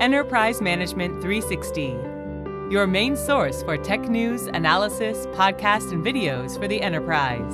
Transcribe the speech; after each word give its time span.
Enterprise 0.00 0.62
Management 0.62 1.20
360, 1.20 1.88
your 2.72 2.86
main 2.86 3.14
source 3.14 3.62
for 3.62 3.76
tech 3.76 4.08
news, 4.08 4.46
analysis, 4.46 5.26
podcasts, 5.34 5.92
and 5.92 6.02
videos 6.02 6.58
for 6.58 6.66
the 6.66 6.80
enterprise. 6.80 7.52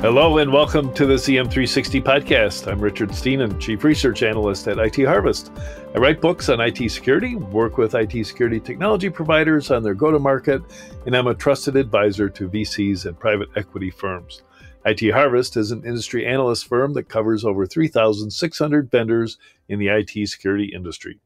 Hello 0.00 0.38
and 0.38 0.52
welcome 0.52 0.94
to 0.94 1.04
the 1.04 1.14
EM360 1.14 2.00
podcast. 2.04 2.70
I'm 2.70 2.78
Richard 2.78 3.08
Stiennon, 3.08 3.58
Chief 3.58 3.82
Research 3.82 4.22
Analyst 4.22 4.68
at 4.68 4.78
IT 4.78 5.04
Harvest. 5.04 5.50
I 5.96 5.98
write 5.98 6.20
books 6.20 6.48
on 6.48 6.60
IT 6.60 6.88
security, 6.88 7.34
work 7.34 7.76
with 7.76 7.96
IT 7.96 8.12
security 8.24 8.60
technology 8.60 9.10
providers 9.10 9.72
on 9.72 9.82
their 9.82 9.94
go 9.94 10.12
to 10.12 10.20
market, 10.20 10.62
and 11.06 11.16
I'm 11.16 11.26
a 11.26 11.34
trusted 11.34 11.74
advisor 11.74 12.28
to 12.28 12.48
VCs 12.48 13.06
and 13.06 13.18
private 13.18 13.48
equity 13.56 13.90
firms. 13.90 14.44
IT 14.86 15.00
Harvest 15.12 15.56
is 15.56 15.70
an 15.70 15.82
industry 15.84 16.26
analyst 16.26 16.66
firm 16.66 16.92
that 16.92 17.08
covers 17.08 17.42
over 17.42 17.66
3,600 17.66 18.90
vendors 18.90 19.38
in 19.66 19.78
the 19.78 19.88
IT 19.88 20.28
security 20.28 20.72
industry. 20.74 21.18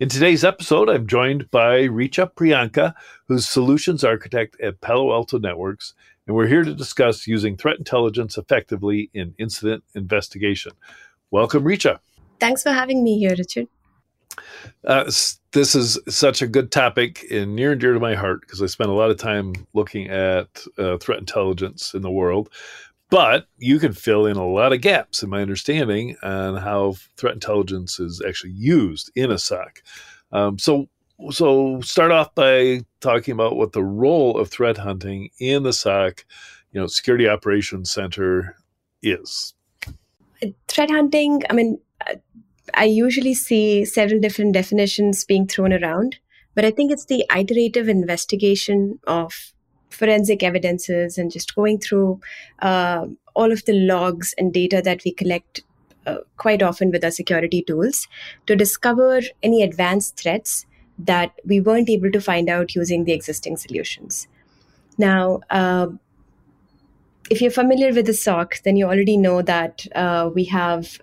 In 0.00 0.08
today's 0.08 0.44
episode, 0.44 0.88
I'm 0.88 1.06
joined 1.06 1.50
by 1.50 1.88
Richa 1.88 2.32
Priyanka, 2.32 2.94
who's 3.28 3.46
solutions 3.46 4.02
architect 4.02 4.58
at 4.62 4.80
Palo 4.80 5.12
Alto 5.12 5.38
Networks, 5.38 5.92
and 6.26 6.34
we're 6.34 6.46
here 6.46 6.64
to 6.64 6.74
discuss 6.74 7.26
using 7.26 7.56
threat 7.56 7.78
intelligence 7.78 8.38
effectively 8.38 9.10
in 9.12 9.34
incident 9.38 9.84
investigation. 9.94 10.72
Welcome, 11.30 11.64
Richa. 11.64 11.98
Thanks 12.40 12.62
for 12.62 12.72
having 12.72 13.04
me 13.04 13.18
here, 13.18 13.34
Richard. 13.36 13.68
Uh, 14.84 15.10
this 15.52 15.74
is 15.74 15.98
such 16.08 16.42
a 16.42 16.46
good 16.46 16.70
topic 16.70 17.24
and 17.30 17.56
near 17.56 17.72
and 17.72 17.80
dear 17.80 17.94
to 17.94 18.00
my 18.00 18.14
heart 18.14 18.42
because 18.42 18.60
I 18.60 18.66
spent 18.66 18.90
a 18.90 18.94
lot 18.94 19.10
of 19.10 19.16
time 19.16 19.54
looking 19.72 20.08
at 20.08 20.64
uh, 20.78 20.98
threat 20.98 21.18
intelligence 21.18 21.94
in 21.94 22.02
the 22.02 22.10
world. 22.10 22.50
But 23.08 23.46
you 23.56 23.78
can 23.78 23.92
fill 23.92 24.26
in 24.26 24.36
a 24.36 24.46
lot 24.46 24.72
of 24.72 24.80
gaps 24.80 25.22
in 25.22 25.30
my 25.30 25.40
understanding 25.40 26.16
on 26.22 26.56
how 26.56 26.96
threat 27.16 27.34
intelligence 27.34 28.00
is 28.00 28.20
actually 28.26 28.52
used 28.52 29.10
in 29.14 29.30
a 29.30 29.38
SOC. 29.38 29.82
Um, 30.32 30.58
so, 30.58 30.88
so 31.30 31.80
start 31.82 32.10
off 32.10 32.34
by 32.34 32.80
talking 33.00 33.32
about 33.32 33.56
what 33.56 33.72
the 33.72 33.84
role 33.84 34.38
of 34.38 34.50
threat 34.50 34.76
hunting 34.76 35.30
in 35.38 35.62
the 35.62 35.72
SOC, 35.72 36.24
you 36.72 36.80
know, 36.80 36.88
Security 36.88 37.28
Operations 37.28 37.90
Center 37.90 38.56
is. 39.02 39.54
Threat 40.66 40.90
hunting. 40.90 41.42
I 41.48 41.52
mean, 41.52 41.78
I 42.74 42.84
usually 42.84 43.34
see 43.34 43.84
several 43.84 44.20
different 44.20 44.52
definitions 44.52 45.24
being 45.24 45.46
thrown 45.46 45.72
around, 45.72 46.18
but 46.54 46.64
I 46.64 46.72
think 46.72 46.90
it's 46.90 47.06
the 47.06 47.24
iterative 47.34 47.88
investigation 47.88 48.98
of 49.06 49.52
forensic 49.96 50.42
evidences 50.42 51.18
and 51.18 51.30
just 51.30 51.54
going 51.54 51.78
through 51.78 52.20
uh, 52.60 53.06
all 53.34 53.52
of 53.52 53.64
the 53.64 53.72
logs 53.72 54.34
and 54.38 54.52
data 54.52 54.80
that 54.82 55.02
we 55.04 55.12
collect 55.12 55.62
uh, 56.06 56.18
quite 56.36 56.62
often 56.62 56.90
with 56.90 57.04
our 57.04 57.10
security 57.10 57.62
tools 57.62 58.06
to 58.46 58.54
discover 58.54 59.20
any 59.42 59.62
advanced 59.62 60.16
threats 60.16 60.66
that 60.98 61.32
we 61.44 61.60
weren't 61.60 61.90
able 61.90 62.10
to 62.10 62.20
find 62.20 62.48
out 62.48 62.74
using 62.74 63.04
the 63.04 63.12
existing 63.12 63.56
solutions. 63.56 64.28
Now, 64.98 65.40
uh, 65.50 65.88
if 67.28 67.42
you're 67.42 67.50
familiar 67.50 67.92
with 67.92 68.06
the 68.06 68.14
SOC, 68.14 68.62
then 68.62 68.76
you 68.76 68.86
already 68.86 69.16
know 69.16 69.42
that 69.42 69.86
uh, 69.94 70.30
we 70.32 70.44
have 70.44 71.00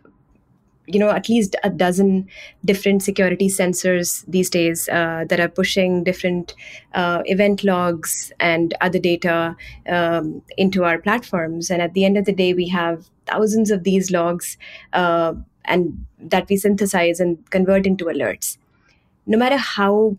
you 0.87 0.99
know 0.99 1.09
at 1.09 1.29
least 1.29 1.55
a 1.63 1.69
dozen 1.69 2.27
different 2.65 3.01
security 3.01 3.47
sensors 3.47 4.25
these 4.27 4.49
days 4.49 4.89
uh, 4.89 5.25
that 5.29 5.39
are 5.39 5.47
pushing 5.47 6.03
different 6.03 6.53
uh, 6.93 7.21
event 7.25 7.63
logs 7.63 8.31
and 8.39 8.73
other 8.81 8.99
data 8.99 9.55
um, 9.87 10.41
into 10.57 10.83
our 10.83 10.97
platforms. 10.99 11.69
And 11.69 11.81
at 11.81 11.93
the 11.93 12.05
end 12.05 12.17
of 12.17 12.25
the 12.25 12.33
day 12.33 12.53
we 12.53 12.67
have 12.69 13.09
thousands 13.25 13.71
of 13.71 13.83
these 13.83 14.11
logs 14.11 14.57
uh, 14.91 15.33
and 15.65 16.05
that 16.19 16.49
we 16.49 16.57
synthesize 16.57 17.19
and 17.19 17.49
convert 17.49 17.85
into 17.85 18.05
alerts. 18.05 18.57
No 19.25 19.37
matter 19.37 19.57
how 19.57 20.17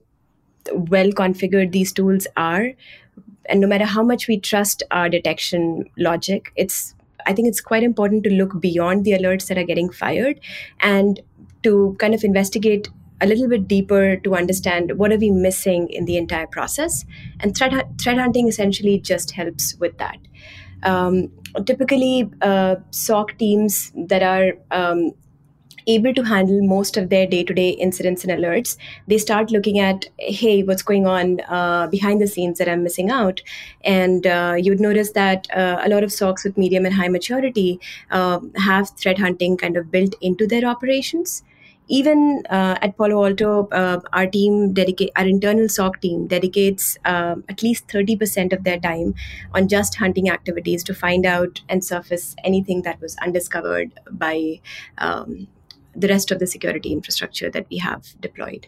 well 0.72 1.10
configured 1.10 1.72
these 1.72 1.92
tools 1.92 2.26
are 2.36 2.72
and 3.46 3.60
no 3.60 3.66
matter 3.66 3.84
how 3.84 4.02
much 4.02 4.26
we 4.28 4.40
trust 4.40 4.82
our 4.90 5.10
detection 5.10 5.84
logic 5.98 6.50
it's 6.56 6.93
I 7.26 7.32
think 7.32 7.48
it's 7.48 7.60
quite 7.60 7.82
important 7.82 8.24
to 8.24 8.30
look 8.30 8.60
beyond 8.60 9.04
the 9.04 9.12
alerts 9.12 9.48
that 9.48 9.58
are 9.58 9.64
getting 9.64 9.90
fired 9.90 10.40
and 10.80 11.20
to 11.62 11.96
kind 11.98 12.14
of 12.14 12.24
investigate 12.24 12.88
a 13.20 13.26
little 13.26 13.48
bit 13.48 13.66
deeper 13.68 14.16
to 14.16 14.34
understand 14.34 14.98
what 14.98 15.12
are 15.12 15.18
we 15.18 15.30
missing 15.30 15.88
in 15.88 16.04
the 16.04 16.16
entire 16.16 16.46
process. 16.46 17.04
And 17.40 17.56
threat, 17.56 17.72
threat 18.00 18.18
hunting 18.18 18.48
essentially 18.48 18.98
just 18.98 19.30
helps 19.30 19.76
with 19.76 19.96
that. 19.98 20.18
Um, 20.82 21.30
typically 21.64 22.30
uh, 22.42 22.76
soc 22.90 23.38
teams 23.38 23.92
that 23.94 24.22
are 24.22 24.52
um, 24.70 25.12
able 25.86 26.14
to 26.14 26.22
handle 26.22 26.62
most 26.62 26.96
of 26.96 27.08
their 27.10 27.26
day-to-day 27.26 27.70
incidents 27.70 28.24
and 28.24 28.32
alerts. 28.32 28.76
They 29.06 29.18
start 29.18 29.50
looking 29.50 29.78
at 29.78 30.06
hey 30.18 30.62
what's 30.62 30.82
going 30.82 31.06
on 31.06 31.40
uh, 31.48 31.86
behind 31.88 32.20
the 32.20 32.26
scenes 32.26 32.58
that 32.58 32.68
i'm 32.68 32.82
missing 32.82 33.10
out. 33.10 33.42
And 33.82 34.26
uh, 34.26 34.54
you 34.58 34.72
would 34.72 34.80
notice 34.80 35.12
that 35.12 35.46
uh, 35.54 35.80
a 35.82 35.88
lot 35.88 36.02
of 36.02 36.10
socs 36.10 36.44
with 36.44 36.56
medium 36.56 36.86
and 36.86 36.94
high 36.94 37.08
maturity 37.08 37.80
uh, 38.10 38.40
have 38.56 38.90
threat 38.90 39.18
hunting 39.18 39.56
kind 39.56 39.76
of 39.76 39.90
built 39.90 40.14
into 40.20 40.46
their 40.46 40.64
operations. 40.64 41.42
Even 41.86 42.42
uh, 42.48 42.78
at 42.80 42.96
Palo 42.96 43.26
Alto, 43.26 43.68
uh, 43.68 44.00
our 44.14 44.26
team 44.26 44.72
dedicate 44.72 45.10
our 45.16 45.26
internal 45.26 45.68
SOC 45.68 46.00
team 46.00 46.26
dedicates 46.26 46.96
uh, 47.04 47.34
at 47.50 47.62
least 47.62 47.90
thirty 47.90 48.16
percent 48.16 48.54
of 48.54 48.64
their 48.64 48.78
time 48.80 49.14
on 49.52 49.68
just 49.68 49.96
hunting 49.96 50.30
activities 50.30 50.82
to 50.84 50.94
find 50.94 51.26
out 51.26 51.60
and 51.68 51.84
surface 51.84 52.34
anything 52.42 52.80
that 52.82 52.98
was 53.02 53.16
undiscovered 53.18 53.92
by 54.10 54.60
um, 54.96 55.46
the 55.96 56.08
rest 56.08 56.30
of 56.30 56.38
the 56.38 56.46
security 56.46 56.92
infrastructure 56.92 57.50
that 57.50 57.66
we 57.70 57.78
have 57.78 58.04
deployed. 58.20 58.66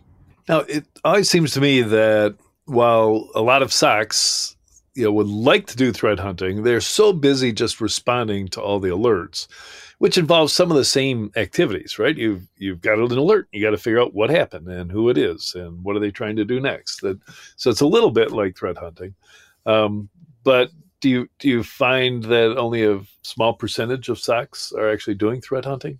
Now, 0.48 0.60
it 0.60 0.84
always 1.04 1.28
seems 1.28 1.52
to 1.52 1.60
me 1.60 1.82
that 1.82 2.36
while 2.66 3.28
a 3.34 3.42
lot 3.42 3.62
of 3.62 3.70
SOCs 3.70 4.56
you 4.94 5.04
know 5.04 5.12
would 5.12 5.26
like 5.26 5.66
to 5.66 5.76
do 5.76 5.92
threat 5.92 6.18
hunting, 6.18 6.62
they're 6.62 6.80
so 6.80 7.12
busy 7.12 7.52
just 7.52 7.80
responding 7.80 8.48
to 8.48 8.60
all 8.60 8.80
the 8.80 8.88
alerts, 8.88 9.46
which 9.98 10.16
involves 10.16 10.52
some 10.52 10.70
of 10.70 10.76
the 10.76 10.84
same 10.84 11.30
activities, 11.36 11.98
right? 11.98 12.16
You've 12.16 12.48
you've 12.56 12.80
got 12.80 12.98
an 12.98 13.18
alert, 13.18 13.48
you 13.52 13.62
got 13.62 13.70
to 13.70 13.78
figure 13.78 14.00
out 14.00 14.14
what 14.14 14.30
happened 14.30 14.68
and 14.68 14.90
who 14.90 15.10
it 15.10 15.18
is 15.18 15.54
and 15.54 15.82
what 15.84 15.96
are 15.96 16.00
they 16.00 16.10
trying 16.10 16.36
to 16.36 16.44
do 16.44 16.60
next. 16.60 17.02
That 17.02 17.20
so 17.56 17.70
it's 17.70 17.82
a 17.82 17.86
little 17.86 18.10
bit 18.10 18.32
like 18.32 18.56
threat 18.56 18.78
hunting, 18.78 19.14
um, 19.66 20.08
but 20.44 20.70
do 21.00 21.10
you 21.10 21.28
do 21.38 21.48
you 21.48 21.62
find 21.62 22.22
that 22.24 22.56
only 22.56 22.84
a 22.84 23.02
small 23.22 23.52
percentage 23.52 24.08
of 24.08 24.16
SOCs 24.16 24.72
are 24.74 24.90
actually 24.90 25.14
doing 25.14 25.40
threat 25.40 25.64
hunting? 25.64 25.98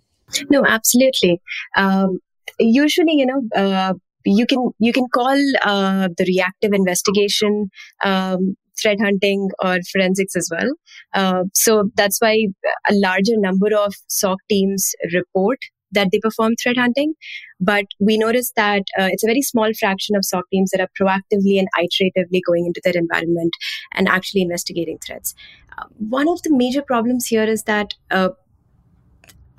No, 0.49 0.65
absolutely. 0.65 1.41
Um, 1.75 2.19
usually, 2.59 3.13
you 3.13 3.25
know, 3.25 3.41
uh, 3.55 3.93
you 4.25 4.45
can 4.45 4.71
you 4.79 4.91
can 4.91 5.07
call 5.13 5.37
uh, 5.63 6.09
the 6.17 6.25
reactive 6.27 6.73
investigation 6.73 7.69
um, 8.03 8.55
threat 8.81 8.97
hunting 9.01 9.49
or 9.63 9.77
forensics 9.91 10.35
as 10.35 10.49
well. 10.51 10.69
Uh, 11.13 11.43
so 11.53 11.89
that's 11.95 12.19
why 12.19 12.47
a 12.89 12.93
larger 12.93 13.37
number 13.37 13.75
of 13.75 13.93
SOC 14.07 14.37
teams 14.49 14.91
report 15.13 15.59
that 15.91 16.09
they 16.11 16.19
perform 16.19 16.53
threat 16.61 16.77
hunting. 16.77 17.13
But 17.59 17.85
we 17.99 18.17
notice 18.17 18.51
that 18.55 18.83
uh, 18.99 19.07
it's 19.11 19.23
a 19.23 19.27
very 19.27 19.41
small 19.41 19.71
fraction 19.79 20.15
of 20.15 20.25
SOC 20.25 20.43
teams 20.51 20.71
that 20.71 20.81
are 20.81 20.89
proactively 20.99 21.57
and 21.57 21.67
iteratively 21.79 22.41
going 22.45 22.65
into 22.65 22.81
their 22.83 22.97
environment 22.97 23.53
and 23.93 24.07
actually 24.07 24.41
investigating 24.41 24.97
threats. 25.05 25.33
Uh, 25.77 25.85
one 25.97 26.27
of 26.27 26.41
the 26.43 26.55
major 26.55 26.81
problems 26.81 27.25
here 27.25 27.45
is 27.45 27.63
that 27.63 27.93
uh, 28.11 28.29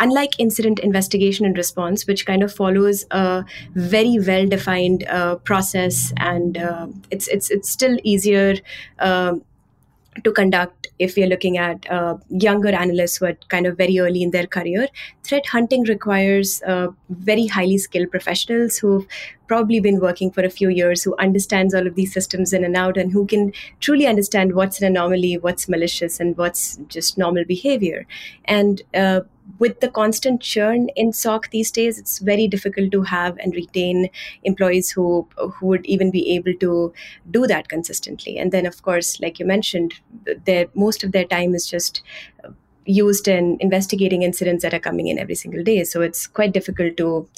unlike 0.00 0.38
incident 0.38 0.78
investigation 0.78 1.44
and 1.46 1.56
response, 1.56 2.06
which 2.06 2.26
kind 2.26 2.42
of 2.42 2.52
follows 2.52 3.04
a 3.10 3.44
very 3.74 4.18
well 4.18 4.46
defined 4.46 5.04
uh, 5.08 5.36
process, 5.36 6.12
and 6.16 6.56
uh, 6.56 6.86
it's 7.10 7.28
it's 7.28 7.50
it's 7.50 7.70
still 7.70 7.98
easier. 8.02 8.56
Um, 8.98 9.42
to 10.24 10.32
conduct 10.32 10.88
if 10.98 11.14
we 11.14 11.22
are 11.22 11.28
looking 11.28 11.58
at 11.58 11.88
uh, 11.90 12.16
younger 12.28 12.70
analysts 12.70 13.18
who 13.18 13.26
are 13.26 13.36
kind 13.48 13.66
of 13.66 13.76
very 13.76 13.98
early 14.00 14.22
in 14.22 14.30
their 14.30 14.46
career. 14.46 14.88
Threat 15.22 15.46
hunting 15.46 15.84
requires 15.84 16.60
uh, 16.62 16.88
very 17.08 17.46
highly 17.46 17.78
skilled 17.78 18.10
professionals 18.10 18.78
who've 18.78 19.06
probably 19.46 19.80
been 19.80 20.00
working 20.00 20.30
for 20.30 20.44
a 20.44 20.50
few 20.50 20.68
years, 20.68 21.02
who 21.02 21.16
understands 21.18 21.74
all 21.74 21.86
of 21.86 21.94
these 21.94 22.12
systems 22.12 22.52
in 22.52 22.64
and 22.64 22.76
out, 22.76 22.96
and 22.96 23.12
who 23.12 23.26
can 23.26 23.52
truly 23.80 24.06
understand 24.06 24.54
what's 24.54 24.80
an 24.80 24.86
anomaly, 24.86 25.38
what's 25.38 25.68
malicious, 25.68 26.20
and 26.20 26.36
what's 26.36 26.76
just 26.88 27.16
normal 27.16 27.44
behavior. 27.44 28.06
And 28.44 28.82
uh, 28.94 29.20
with 29.58 29.80
the 29.80 29.88
constant 29.88 30.40
churn 30.40 30.88
in 30.94 31.12
SOC 31.12 31.50
these 31.50 31.70
days, 31.70 31.98
it's 31.98 32.18
very 32.18 32.46
difficult 32.46 32.92
to 32.92 33.02
have 33.02 33.38
and 33.38 33.54
retain 33.54 34.10
employees 34.44 34.90
who 34.90 35.26
who 35.36 35.66
would 35.66 35.86
even 35.86 36.10
be 36.10 36.30
able 36.34 36.54
to 36.54 36.92
do 37.30 37.46
that 37.46 37.68
consistently. 37.68 38.38
And 38.38 38.52
then, 38.52 38.66
of 38.66 38.82
course, 38.82 39.20
like 39.20 39.38
you 39.38 39.46
mentioned, 39.46 39.94
their 40.44 40.66
most 40.74 41.02
of 41.02 41.12
their 41.12 41.24
time 41.24 41.54
is 41.54 41.66
just 41.66 42.02
used 42.84 43.28
in 43.28 43.56
investigating 43.60 44.22
incidents 44.22 44.62
that 44.62 44.74
are 44.74 44.80
coming 44.80 45.08
in 45.08 45.18
every 45.18 45.34
single 45.34 45.62
day. 45.62 45.84
So 45.84 46.00
it's 46.00 46.26
quite 46.26 46.52
difficult 46.52 46.96
to 46.96 47.28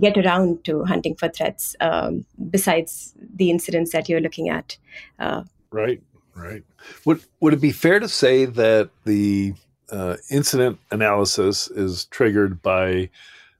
get 0.00 0.18
around 0.18 0.64
to 0.64 0.84
hunting 0.84 1.14
for 1.14 1.28
threats 1.28 1.76
um, 1.80 2.24
besides 2.50 3.14
the 3.34 3.50
incidents 3.50 3.92
that 3.92 4.08
you're 4.08 4.20
looking 4.20 4.48
at. 4.48 4.76
Uh, 5.18 5.44
right, 5.70 6.02
right. 6.34 6.64
Would 7.04 7.24
would 7.40 7.54
it 7.54 7.60
be 7.60 7.72
fair 7.72 8.00
to 8.00 8.08
say 8.08 8.44
that 8.44 8.90
the 9.04 9.54
uh, 9.90 10.16
incident 10.30 10.78
analysis 10.90 11.68
is 11.68 12.06
triggered 12.06 12.62
by 12.62 13.10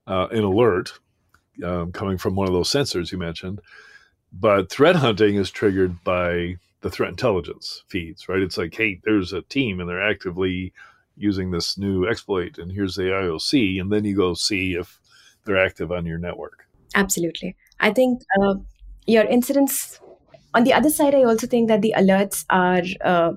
uh, 0.06 0.28
an 0.30 0.44
alert 0.44 0.98
um, 1.64 1.92
coming 1.92 2.18
from 2.18 2.34
one 2.34 2.46
of 2.46 2.54
those 2.54 2.70
sensors 2.70 3.12
you 3.12 3.18
mentioned. 3.18 3.60
But 4.32 4.70
threat 4.70 4.96
hunting 4.96 5.36
is 5.36 5.50
triggered 5.50 6.02
by 6.04 6.56
the 6.80 6.90
threat 6.90 7.10
intelligence 7.10 7.84
feeds, 7.88 8.28
right? 8.28 8.42
It's 8.42 8.58
like, 8.58 8.74
hey, 8.74 9.00
there's 9.04 9.32
a 9.32 9.42
team 9.42 9.80
and 9.80 9.88
they're 9.88 10.02
actively 10.02 10.72
using 11.16 11.50
this 11.50 11.78
new 11.78 12.06
exploit, 12.06 12.58
and 12.58 12.70
here's 12.70 12.94
the 12.94 13.04
IOC, 13.04 13.80
and 13.80 13.90
then 13.90 14.04
you 14.04 14.14
go 14.14 14.34
see 14.34 14.74
if 14.74 15.00
they're 15.44 15.64
active 15.64 15.90
on 15.90 16.04
your 16.04 16.18
network. 16.18 16.66
Absolutely. 16.94 17.56
I 17.80 17.92
think 17.92 18.22
uh, 18.40 18.56
your 19.06 19.24
incidents 19.24 19.98
on 20.54 20.64
the 20.64 20.72
other 20.72 20.90
side, 20.90 21.14
I 21.14 21.24
also 21.24 21.46
think 21.46 21.68
that 21.68 21.82
the 21.82 21.94
alerts 21.96 22.44
are 22.48 22.82
uh, 23.04 23.34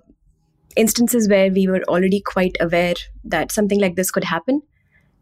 instances 0.76 1.28
where 1.28 1.52
we 1.52 1.68
were 1.68 1.84
already 1.88 2.22
quite 2.22 2.56
aware 2.60 2.96
that 3.24 3.52
something 3.52 3.80
like 3.80 3.96
this 3.96 4.12
could 4.12 4.24
happen. 4.24 4.62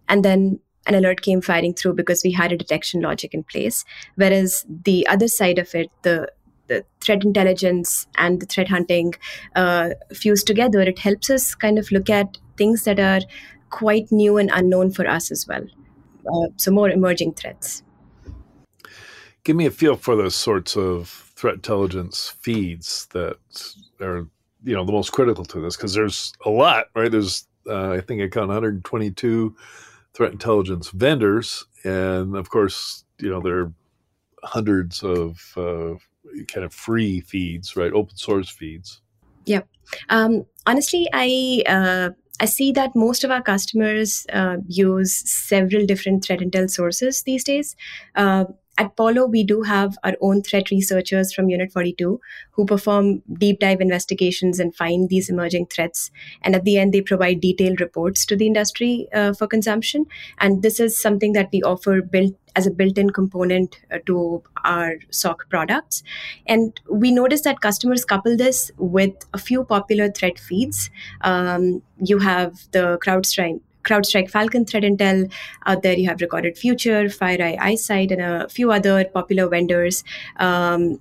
And 0.09 0.23
then 0.23 0.59
an 0.85 0.95
alert 0.95 1.21
came 1.21 1.41
firing 1.41 1.73
through 1.73 1.93
because 1.93 2.23
we 2.23 2.31
had 2.31 2.51
a 2.51 2.57
detection 2.57 3.01
logic 3.01 3.33
in 3.33 3.43
place. 3.43 3.83
Whereas 4.15 4.65
the 4.69 5.05
other 5.07 5.27
side 5.27 5.59
of 5.59 5.73
it, 5.75 5.89
the 6.03 6.27
the 6.67 6.83
threat 6.99 7.23
intelligence 7.23 8.07
and 8.17 8.41
the 8.41 8.45
threat 8.45 8.67
hunting 8.67 9.13
uh, 9.55 9.91
fused 10.13 10.45
together, 10.45 10.81
it 10.81 10.99
helps 10.99 11.29
us 11.29 11.55
kind 11.55 11.79
of 11.79 11.89
look 11.91 12.09
at 12.09 12.37
things 12.57 12.83
that 12.83 12.99
are 12.99 13.21
quite 13.69 14.11
new 14.11 14.37
and 14.37 14.49
unknown 14.53 14.91
for 14.91 15.07
us 15.07 15.31
as 15.31 15.47
well. 15.47 15.63
Uh, 16.29 16.47
so 16.57 16.69
more 16.71 16.89
emerging 16.89 17.33
threats. 17.33 17.83
Give 19.45 19.55
me 19.55 19.65
a 19.65 19.71
feel 19.71 19.95
for 19.95 20.17
those 20.17 20.35
sorts 20.35 20.75
of 20.75 21.07
threat 21.37 21.55
intelligence 21.55 22.33
feeds 22.41 23.07
that 23.13 23.37
are 24.01 24.27
you 24.67 24.75
know 24.75 24.83
the 24.83 24.91
most 24.91 25.13
critical 25.13 25.45
to 25.45 25.61
this 25.61 25.77
because 25.77 25.93
there's 25.93 26.33
a 26.45 26.49
lot, 26.49 26.87
right? 26.93 27.09
There's 27.09 27.47
uh, 27.69 27.91
I 27.91 28.01
think 28.01 28.21
I 28.21 28.27
count 28.27 28.49
122 28.49 29.55
threat 30.13 30.31
intelligence 30.33 30.89
vendors, 30.89 31.65
and 31.85 32.35
of 32.35 32.49
course, 32.49 33.05
you 33.19 33.29
know 33.29 33.39
there 33.39 33.59
are 33.59 33.73
hundreds 34.43 35.03
of 35.03 35.41
uh, 35.55 35.95
kind 36.47 36.65
of 36.65 36.73
free 36.73 37.21
feeds, 37.21 37.77
right? 37.77 37.93
Open 37.93 38.17
source 38.17 38.49
feeds. 38.49 39.01
Yeah. 39.45 39.61
Um, 40.09 40.45
honestly, 40.65 41.07
I. 41.13 41.63
Uh, 41.67 42.09
I 42.39 42.45
see 42.45 42.71
that 42.73 42.95
most 42.95 43.23
of 43.23 43.31
our 43.31 43.41
customers 43.41 44.27
uh, 44.31 44.57
use 44.67 45.27
several 45.27 45.87
different 45.87 46.23
threat 46.23 46.37
intel 46.37 46.69
sources 46.69 47.23
these 47.23 47.43
days. 47.43 47.75
Uh, 48.13 48.45
at 48.77 48.95
Palo, 48.95 49.25
we 49.25 49.43
do 49.43 49.63
have 49.63 49.97
our 50.03 50.13
own 50.21 50.41
threat 50.43 50.69
researchers 50.69 51.33
from 51.33 51.49
Unit 51.49 51.71
42 51.71 52.19
who 52.51 52.65
perform 52.65 53.23
deep 53.33 53.59
dive 53.59 53.81
investigations 53.81 54.59
and 54.59 54.75
find 54.75 55.09
these 55.09 55.29
emerging 55.29 55.67
threats. 55.67 56.11
And 56.41 56.55
at 56.55 56.63
the 56.63 56.77
end, 56.77 56.93
they 56.93 57.01
provide 57.01 57.41
detailed 57.41 57.81
reports 57.81 58.25
to 58.27 58.35
the 58.35 58.45
industry 58.45 59.07
uh, 59.13 59.33
for 59.33 59.47
consumption. 59.47 60.05
And 60.39 60.61
this 60.61 60.79
is 60.79 60.99
something 60.99 61.33
that 61.33 61.49
we 61.51 61.63
offer 61.63 62.01
built 62.01 62.35
as 62.55 62.65
a 62.65 62.71
built-in 62.71 63.11
component 63.11 63.77
uh, 63.91 63.99
to 64.07 64.41
our 64.65 64.95
SOC 65.11 65.47
products. 65.49 66.01
And 66.47 66.79
we 66.89 67.11
noticed 67.11 67.43
that 67.43 67.61
customers 67.61 68.03
couple 68.03 68.35
this 68.35 68.71
with 68.77 69.13
a 69.33 69.37
few 69.37 69.63
popular 69.63 70.09
threat 70.11 70.39
feeds. 70.39 70.89
Um, 71.21 71.83
you 72.03 72.17
have 72.17 72.53
the 72.71 72.97
CrowdStrike 73.03 73.61
CrowdStrike 73.87 74.29
Falcon 74.29 74.65
Threat 74.65 74.83
Intel. 74.83 75.31
Out 75.65 75.83
there, 75.83 75.97
you 75.97 76.07
have 76.07 76.21
Recorded 76.21 76.57
Future, 76.57 77.05
FireEye 77.05 77.57
iSIGHT, 77.57 78.11
and 78.11 78.21
a 78.21 78.49
few 78.49 78.71
other 78.71 79.05
popular 79.05 79.47
vendors. 79.47 80.03
Um, 80.37 80.99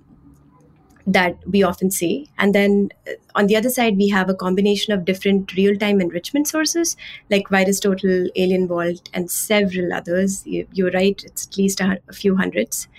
that 1.07 1.37
we 1.47 1.63
often 1.63 1.89
see. 1.89 2.29
And 2.37 2.53
then 2.53 2.89
uh, 3.07 3.11
on 3.33 3.47
the 3.47 3.55
other 3.55 3.69
side, 3.69 3.95
we 3.95 4.09
have 4.09 4.29
a 4.29 4.35
combination 4.35 4.93
of 4.93 5.05
different 5.05 5.53
real 5.55 5.77
time 5.77 6.01
enrichment 6.01 6.49
sources 6.49 6.97
like 7.31 7.47
VirusTotal, 7.47 8.29
Alien 8.35 8.67
Vault, 8.67 9.09
and 9.13 9.31
several 9.31 9.93
others. 9.93 10.45
You, 10.45 10.67
are 10.85 10.91
right, 10.91 11.23
it's 11.23 11.47
at 11.47 11.57
least 11.57 11.79
a, 11.79 12.01
a 12.09 12.13
few 12.13 12.35
hundreds. 12.35 12.89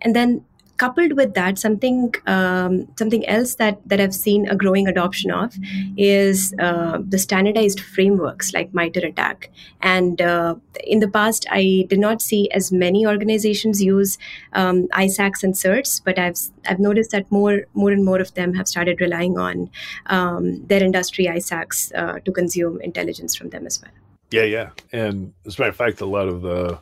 And 0.00 0.14
then 0.14 0.44
coupled 0.78 1.12
with 1.14 1.34
that, 1.34 1.58
something 1.58 2.14
um, 2.26 2.88
something 2.96 3.26
else 3.26 3.56
that 3.56 3.80
that 3.86 4.00
I've 4.00 4.14
seen 4.14 4.48
a 4.48 4.56
growing 4.56 4.88
adoption 4.88 5.30
of 5.30 5.54
is 5.96 6.54
uh, 6.58 6.98
the 7.06 7.18
standardized 7.18 7.80
frameworks 7.80 8.52
like 8.54 8.72
MITRE 8.72 9.06
ATT&CK. 9.06 9.50
And 9.82 10.22
uh, 10.22 10.54
in 10.84 11.00
the 11.00 11.08
past, 11.08 11.46
I 11.50 11.86
did 11.88 11.98
not 11.98 12.22
see 12.22 12.50
as 12.52 12.72
many 12.72 13.06
organizations 13.06 13.82
use 13.82 14.18
um, 14.52 14.88
ISACs 14.88 15.42
and 15.42 15.54
certs, 15.54 16.00
but 16.02 16.18
I've 16.18 16.38
I've 16.66 16.80
noticed 16.80 17.10
that 17.10 17.30
more 17.30 17.62
more 17.74 17.90
and 17.90 18.04
more 18.04 18.20
of 18.20 18.34
them 18.34 18.54
have 18.54 18.68
started 18.68 19.00
relying 19.00 19.38
on 19.38 19.70
um, 20.06 20.66
their 20.66 20.82
industry 20.82 21.26
ISACs 21.26 21.92
uh, 21.94 22.20
to 22.20 22.32
consume 22.32 22.80
intelligence 22.80 23.34
from 23.34 23.50
them 23.50 23.66
as 23.66 23.82
well. 23.82 23.92
Yeah, 24.30 24.44
yeah, 24.44 24.70
and 24.92 25.32
as 25.46 25.58
a 25.58 25.62
matter 25.62 25.70
of 25.70 25.76
fact, 25.76 26.00
a 26.00 26.06
lot 26.06 26.28
of 26.28 26.42
the 26.42 26.78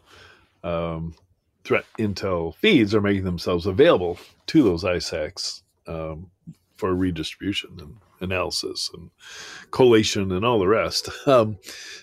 um, 0.65 1.15
threat 1.67 1.85
intel 1.99 2.55
feeds 2.55 2.95
are 2.95 3.01
making 3.01 3.25
themselves 3.25 3.67
available 3.67 4.19
to 4.47 4.63
those 4.63 4.85
ISACs 4.85 5.63
um, 5.89 6.31
for 6.77 6.95
redistribution 6.95 7.71
and 7.79 7.97
analysis 8.21 8.89
and 8.95 9.11
collation 9.73 10.31
and 10.31 10.45
all 10.45 10.59
the 10.59 10.69
rest. 10.69 11.09
Um, 11.27 11.59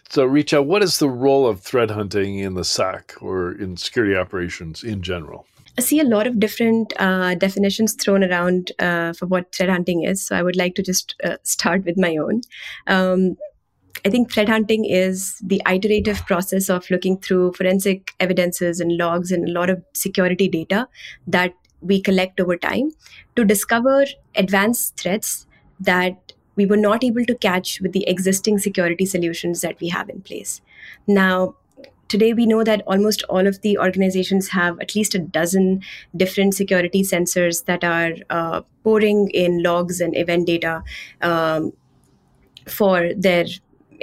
so, 0.10 0.28
Richa, 0.28 0.64
what 0.64 0.84
is 0.84 1.00
the 1.00 1.10
role 1.10 1.48
of 1.48 1.62
threat 1.62 1.90
hunting 1.90 2.38
in 2.38 2.54
the 2.54 2.66
SOC 2.66 3.16
or 3.22 3.54
in 3.54 3.78
security 3.78 4.16
operations 4.16 4.84
in 4.84 5.02
general? 5.02 5.48
I 5.78 5.82
see 5.82 6.00
a 6.00 6.04
lot 6.04 6.28
of 6.28 6.40
different 6.40 6.94
uh, 7.00 7.34
definitions 7.36 7.94
thrown 7.94 8.24
around 8.24 8.74
uh, 8.78 9.14
for 9.14 9.26
what 9.26 9.56
threat 9.56 9.70
hunting 9.70 10.04
is. 10.04 10.24
So 10.24 10.36
I 10.36 10.44
would 10.44 10.58
like 10.58 10.76
to 10.76 10.84
just 10.84 11.16
uh, 11.24 11.38
start 11.44 11.86
with 11.86 11.98
my 11.98 12.18
own. 12.18 12.42
Um, 12.86 13.38
I 14.06 14.10
think 14.10 14.32
threat 14.32 14.50
hunting 14.50 14.84
is 14.84 15.40
the 15.42 15.62
iterative 15.66 16.26
process 16.26 16.70
of 16.70 16.90
looking 16.90 17.18
through 17.18 17.54
forensic 17.54 18.14
evidences 18.20 18.80
and 18.80 18.98
logs 18.98 19.32
and 19.32 19.48
a 19.48 19.52
lot 19.52 19.70
of 19.70 19.82
security 19.94 20.50
data 20.50 20.88
that 21.28 21.54
we 21.82 22.02
collect 22.02 22.40
over 22.40 22.58
time 22.58 22.92
to 23.36 23.46
discover 23.46 24.06
advanced 24.36 24.98
threats 24.98 25.48
that 25.80 26.34
we 26.56 26.66
were 26.66 26.78
not 26.78 27.04
able 27.04 27.26
to 27.26 27.36
catch 27.36 27.80
with 27.82 27.94
the 27.94 28.08
existing 28.08 28.58
security 28.60 29.06
solutions 29.06 29.62
that 29.62 29.80
we 29.80 29.90
have 29.90 30.10
in 30.10 30.22
place. 30.22 30.62
Now, 31.08 31.56
today 32.10 32.34
we 32.34 32.46
know 32.46 32.64
that 32.64 32.82
almost 32.86 33.24
all 33.24 33.48
of 33.48 33.62
the 33.62 33.78
organizations 33.78 34.50
have 34.50 34.80
at 34.80 34.96
least 34.96 35.16
a 35.16 35.20
dozen 35.20 35.82
different 36.16 36.54
security 36.54 37.02
sensors 37.02 37.66
that 37.66 37.84
are 37.84 38.14
uh, 38.30 38.62
pouring 38.84 39.30
in 39.30 39.64
logs 39.64 40.00
and 40.00 40.16
event 40.16 40.46
data 40.48 40.84
um, 41.22 41.74
for 42.68 43.14
their 43.16 43.46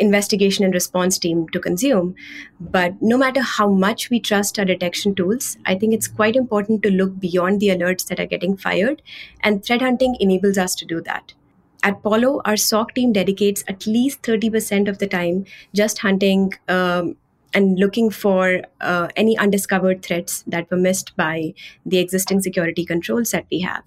investigation 0.00 0.64
and 0.64 0.74
response 0.74 1.18
team 1.18 1.48
to 1.50 1.60
consume. 1.60 2.14
But 2.58 3.00
no 3.00 3.16
matter 3.16 3.42
how 3.42 3.68
much 3.68 4.10
we 4.10 4.20
trust 4.20 4.58
our 4.58 4.64
detection 4.64 5.14
tools, 5.14 5.56
I 5.66 5.74
think 5.76 5.94
it's 5.94 6.08
quite 6.08 6.36
important 6.36 6.82
to 6.82 6.90
look 6.90 7.20
beyond 7.20 7.60
the 7.60 7.68
alerts 7.68 8.06
that 8.08 8.18
are 8.18 8.26
getting 8.26 8.56
fired, 8.56 9.02
and 9.42 9.64
threat 9.64 9.82
hunting 9.82 10.16
enables 10.18 10.58
us 10.58 10.74
to 10.76 10.84
do 10.84 11.00
that. 11.02 11.34
At 11.82 12.02
Palo, 12.02 12.42
our 12.44 12.56
SOC 12.56 12.94
team 12.94 13.12
dedicates 13.12 13.64
at 13.66 13.86
least 13.86 14.22
30% 14.22 14.88
of 14.88 14.98
the 14.98 15.06
time 15.06 15.46
just 15.74 15.98
hunting 15.98 16.52
um, 16.68 17.16
and 17.54 17.78
looking 17.78 18.10
for 18.10 18.62
uh, 18.80 19.08
any 19.16 19.36
undiscovered 19.38 20.02
threats 20.02 20.42
that 20.46 20.70
were 20.70 20.76
missed 20.76 21.16
by 21.16 21.54
the 21.86 21.98
existing 21.98 22.42
security 22.42 22.84
controls 22.84 23.30
that 23.30 23.46
we 23.50 23.60
have. 23.60 23.82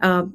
Uh, 0.00 0.26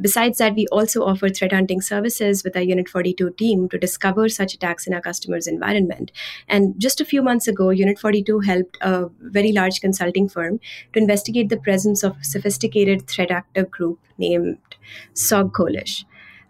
besides 0.00 0.38
that, 0.38 0.54
we 0.54 0.66
also 0.68 1.04
offer 1.04 1.28
threat 1.28 1.52
hunting 1.52 1.80
services 1.80 2.44
with 2.44 2.56
our 2.56 2.62
Unit 2.62 2.88
42 2.88 3.30
team 3.30 3.68
to 3.68 3.78
discover 3.78 4.28
such 4.28 4.54
attacks 4.54 4.86
in 4.86 4.94
our 4.94 5.00
customers' 5.00 5.46
environment. 5.46 6.12
And 6.48 6.78
just 6.78 7.00
a 7.00 7.04
few 7.04 7.22
months 7.22 7.48
ago, 7.48 7.70
Unit 7.70 7.98
42 7.98 8.40
helped 8.40 8.78
a 8.80 9.08
very 9.20 9.52
large 9.52 9.80
consulting 9.80 10.28
firm 10.28 10.60
to 10.92 10.98
investigate 10.98 11.48
the 11.48 11.56
presence 11.56 12.02
of 12.02 12.16
a 12.16 12.24
sophisticated 12.24 13.06
threat 13.06 13.30
actor 13.30 13.64
group 13.64 13.98
named 14.18 14.58
SocGholish. 15.14 16.04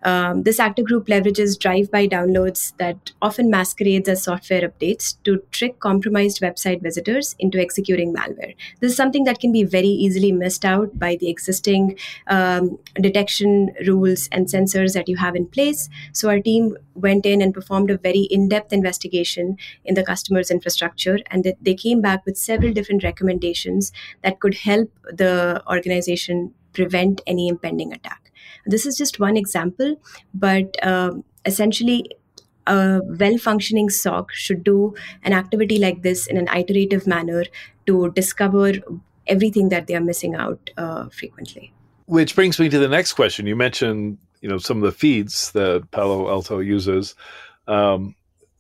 Um, 0.05 0.45
this 0.45 0.61
actor 0.61 0.83
group 0.83 1.07
leverages 1.07 1.59
drive-by 1.59 2.09
downloads 2.09 2.77
that 2.79 3.13
often 3.21 3.51
masquerades 3.51 4.09
as 4.09 4.23
software 4.23 4.69
updates 4.69 5.17
to 5.25 5.43
trick 5.51 5.81
compromised 5.81 6.41
website 6.41 6.83
visitors 6.83 7.35
into 7.39 7.59
executing 7.59 8.15
malware. 8.15 8.55
This 8.81 8.93
is 8.93 8.97
something 8.97 9.25
that 9.25 9.41
can 9.41 9.53
be 9.53 9.65
very 9.65 9.89
easily 9.89 10.31
missed 10.31 10.65
out 10.65 10.99
by 10.99 11.17
the 11.17 11.29
existing 11.29 11.99
um, 12.29 12.79
detection 12.95 13.75
rules 13.87 14.29
and 14.31 14.47
sensors 14.47 14.95
that 14.95 15.09
you 15.09 15.17
have 15.17 15.35
in 15.35 15.47
place. 15.47 15.89
So 16.13 16.29
our 16.29 16.41
team 16.41 16.77
went 16.95 17.27
in 17.27 17.43
and 17.43 17.53
performed 17.53 17.91
a 17.91 17.99
very 17.99 18.23
in-depth 18.31 18.73
investigation 18.73 19.57
in 19.85 19.95
the 19.95 20.05
customer's 20.05 20.51
infrastructure, 20.51 21.19
and 21.31 21.55
they 21.61 21.75
came 21.75 22.01
back 22.01 22.25
with 22.25 22.37
several 22.37 22.73
different 22.73 23.03
recommendations 23.03 23.93
that 24.23 24.41
could 24.41 24.55
help 24.55 24.91
the 25.05 25.63
organization 25.69 26.55
prevent 26.73 27.21
any 27.27 27.49
impending 27.49 27.93
attack. 27.93 28.28
This 28.67 28.87
is 28.87 28.97
just 28.97 29.21
one 29.21 29.37
example, 29.37 29.97
but 30.35 30.77
um, 30.87 31.25
essentially, 31.45 32.11
a 32.67 33.01
well 33.03 33.39
functioning 33.39 33.89
SOC 33.89 34.33
should 34.33 34.63
do 34.63 34.95
an 35.23 35.33
activity 35.33 35.79
like 35.79 36.03
this 36.03 36.27
in 36.27 36.37
an 36.37 36.49
iterative 36.49 37.07
manner 37.07 37.45
to 37.87 38.11
discover 38.13 38.73
everything 39.27 39.69
that 39.71 39.87
they 39.87 39.95
are 39.95 40.01
missing 40.01 40.35
out 40.35 40.71
uh, 40.77 41.09
frequently. 41.09 41.73
Which 42.07 42.35
brings 42.35 42.59
me 42.59 42.69
to 42.69 42.79
the 42.79 42.89
next 42.89 43.15
question. 43.15 43.47
You 43.47 43.57
mentioned, 43.57 44.19
you 44.41 44.49
know, 44.49 44.59
some 44.59 44.79
of 44.79 44.83
the 44.83 44.93
feeds 44.93 45.53
that 45.53 45.91
Palo 45.91 46.29
Alto 46.29 46.61
uses. 46.61 47.15
Um, 47.67 48.15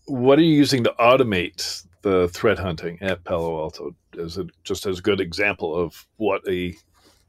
what 0.07 0.39
are 0.39 0.43
you 0.43 0.55
using 0.55 0.85
to 0.85 0.95
automate 0.99 1.87
the 2.03 2.29
threat 2.29 2.59
hunting 2.59 2.99
at 3.01 3.25
Palo 3.25 3.61
Alto 3.61 3.95
as 4.19 4.39
a, 4.39 4.47
just 4.65 4.87
as 4.87 5.01
good 5.01 5.21
example 5.21 5.75
of 5.75 6.07
what 6.17 6.43
a 6.49 6.75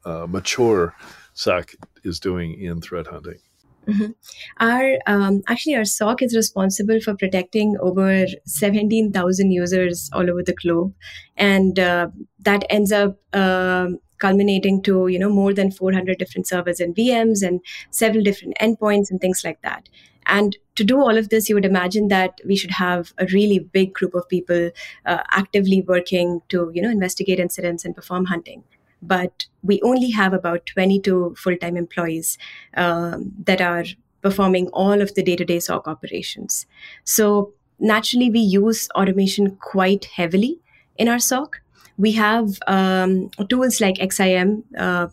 uh, 0.05 0.25
mature 0.27 0.95
SOC 1.39 1.75
is 2.03 2.19
doing 2.19 2.59
in 2.59 2.81
threat 2.81 3.07
hunting? 3.07 3.39
Mm-hmm. 3.87 4.11
Our 4.59 4.97
um, 5.07 5.41
actually 5.47 5.75
our 5.75 5.85
SOC 5.85 6.21
is 6.21 6.35
responsible 6.35 6.99
for 6.99 7.15
protecting 7.15 7.77
over 7.79 8.25
seventeen 8.45 9.11
thousand 9.11 9.51
users 9.51 10.09
all 10.13 10.29
over 10.29 10.43
the 10.43 10.53
globe, 10.53 10.93
and 11.37 11.79
uh, 11.79 12.09
that 12.39 12.65
ends 12.69 12.91
up 12.91 13.17
uh, 13.33 13.87
culminating 14.17 14.83
to 14.83 15.07
you 15.07 15.17
know 15.17 15.29
more 15.29 15.53
than 15.53 15.71
four 15.71 15.93
hundred 15.93 16.19
different 16.19 16.45
servers 16.47 16.79
and 16.79 16.95
VMs 16.95 17.41
and 17.41 17.61
several 17.89 18.23
different 18.23 18.57
endpoints 18.61 19.09
and 19.09 19.21
things 19.21 19.41
like 19.43 19.61
that. 19.61 19.87
And 20.25 20.57
to 20.75 20.83
do 20.83 20.99
all 20.99 21.17
of 21.17 21.29
this, 21.29 21.49
you 21.49 21.55
would 21.55 21.65
imagine 21.65 22.09
that 22.09 22.39
we 22.45 22.55
should 22.55 22.71
have 22.71 23.13
a 23.17 23.25
really 23.33 23.59
big 23.59 23.93
group 23.93 24.13
of 24.13 24.29
people 24.29 24.69
uh, 25.05 25.23
actively 25.31 25.81
working 25.81 26.41
to 26.49 26.69
you 26.73 26.81
know 26.81 26.91
investigate 26.91 27.39
incidents 27.39 27.85
and 27.85 27.95
perform 27.95 28.25
hunting 28.25 28.63
but 29.01 29.45
we 29.63 29.81
only 29.81 30.09
have 30.11 30.33
about 30.33 30.65
22 30.65 31.35
full 31.37 31.57
time 31.57 31.77
employees 31.77 32.37
um, 32.75 33.31
that 33.43 33.61
are 33.61 33.85
performing 34.21 34.67
all 34.69 35.01
of 35.01 35.13
the 35.15 35.23
day 35.23 35.35
to 35.35 35.45
day 35.45 35.59
SOC 35.59 35.87
operations. 35.87 36.65
So, 37.03 37.53
naturally, 37.79 38.29
we 38.29 38.39
use 38.39 38.89
automation 38.95 39.55
quite 39.57 40.05
heavily 40.05 40.59
in 40.97 41.07
our 41.07 41.19
SOC. 41.19 41.61
We 41.97 42.13
have 42.13 42.59
um, 42.67 43.29
tools 43.49 43.81
like 43.81 43.95
XSIAM, 43.95 44.63
uh, 44.77 45.07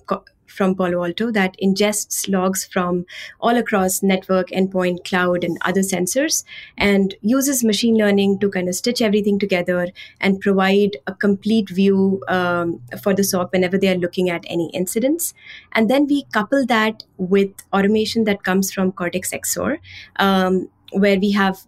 from 0.47 0.75
Palo 0.75 1.05
Alto 1.05 1.31
that 1.31 1.57
ingests 1.63 2.29
logs 2.29 2.65
from 2.65 3.07
all 3.41 3.57
across 3.57 4.03
network, 4.03 4.49
endpoint, 4.51 5.05
cloud, 5.05 5.45
and 5.45 5.59
other 5.63 5.81
sensors, 5.81 6.45
and 6.77 7.15
uses 7.21 7.65
machine 7.65 7.97
learning 7.97 8.39
to 8.39 8.51
kind 8.51 8.69
of 8.69 8.75
stitch 8.75 9.03
everything 9.03 9.39
together 9.39 9.89
and 10.21 10.41
provide 10.41 10.97
a 11.07 11.15
complete 11.15 11.69
view 11.69 12.23
um, 12.29 12.81
for 13.03 13.15
the 13.15 13.25
SOC 13.25 13.53
whenever 13.53 13.79
they 13.79 13.89
are 13.89 13.97
looking 13.97 14.31
at 14.31 14.45
any 14.49 14.71
incidents. 14.73 15.35
And 15.73 15.91
then 15.91 16.07
we 16.07 16.25
couple 16.33 16.67
that 16.67 17.05
with 17.19 17.51
automation 17.73 18.25
that 18.25 18.43
comes 18.43 18.73
from 18.73 18.93
Cortex 18.93 19.33
XSOAR, 19.33 19.79
um, 20.17 20.69
where 20.93 21.19
we 21.19 21.33
have 21.33 21.67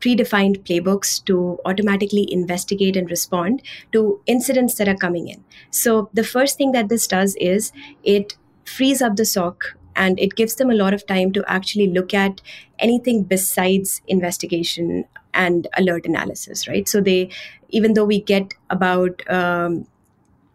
predefined 0.00 0.62
playbooks 0.64 1.24
to 1.24 1.58
automatically 1.64 2.30
investigate 2.32 2.96
and 2.96 3.10
respond 3.10 3.62
to 3.92 4.20
incidents 4.26 4.74
that 4.76 4.88
are 4.88 4.96
coming 4.96 5.28
in. 5.28 5.44
So, 5.70 6.10
the 6.12 6.24
first 6.24 6.56
thing 6.56 6.72
that 6.72 6.88
this 6.88 7.06
does 7.06 7.36
is 7.36 7.72
it 8.02 8.36
frees 8.64 9.02
up 9.02 9.16
the 9.16 9.24
SOC 9.24 9.76
and 9.96 10.18
it 10.20 10.36
gives 10.36 10.54
them 10.54 10.70
a 10.70 10.74
lot 10.74 10.94
of 10.94 11.06
time 11.06 11.32
to 11.32 11.44
actually 11.48 11.88
look 11.88 12.14
at 12.14 12.40
anything 12.78 13.24
besides 13.24 14.00
investigation 14.06 15.04
and 15.34 15.66
alert 15.76 16.06
analysis, 16.06 16.68
right? 16.68 16.88
So, 16.88 17.00
they, 17.00 17.30
even 17.70 17.94
though 17.94 18.04
we 18.04 18.20
get 18.20 18.54
about, 18.70 19.28
um, 19.30 19.86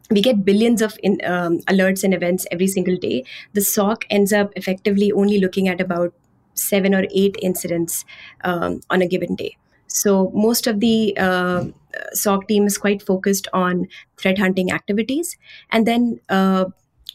we 0.10 0.22
get 0.22 0.46
billions 0.46 0.82
of 0.82 0.98
in, 1.02 1.20
um, 1.24 1.60
alerts 1.62 2.04
and 2.04 2.14
events 2.14 2.46
every 2.52 2.68
single 2.68 2.98
day. 2.98 3.24
The 3.54 3.62
SOC 3.62 4.06
ends 4.10 4.32
up 4.32 4.52
effectively 4.56 5.12
only 5.12 5.40
looking 5.40 5.68
at 5.68 5.82
about 5.82 6.14
seven 6.54 6.94
or 6.94 7.06
eight 7.12 7.38
incidents 7.42 8.06
um, 8.44 8.82
on 8.90 9.02
a 9.02 9.08
given 9.08 9.36
day. 9.36 9.58
So 9.88 10.32
most 10.34 10.66
of 10.68 10.80
the 10.80 11.16
uh, 11.18 11.66
SOC 12.14 12.48
team 12.48 12.66
is 12.66 12.78
quite 12.78 13.02
focused 13.02 13.48
on 13.54 13.88
threat 14.18 14.40
hunting 14.40 14.72
activities, 14.72 15.38
and 15.72 15.86
then 15.86 16.20
uh, 16.30 16.66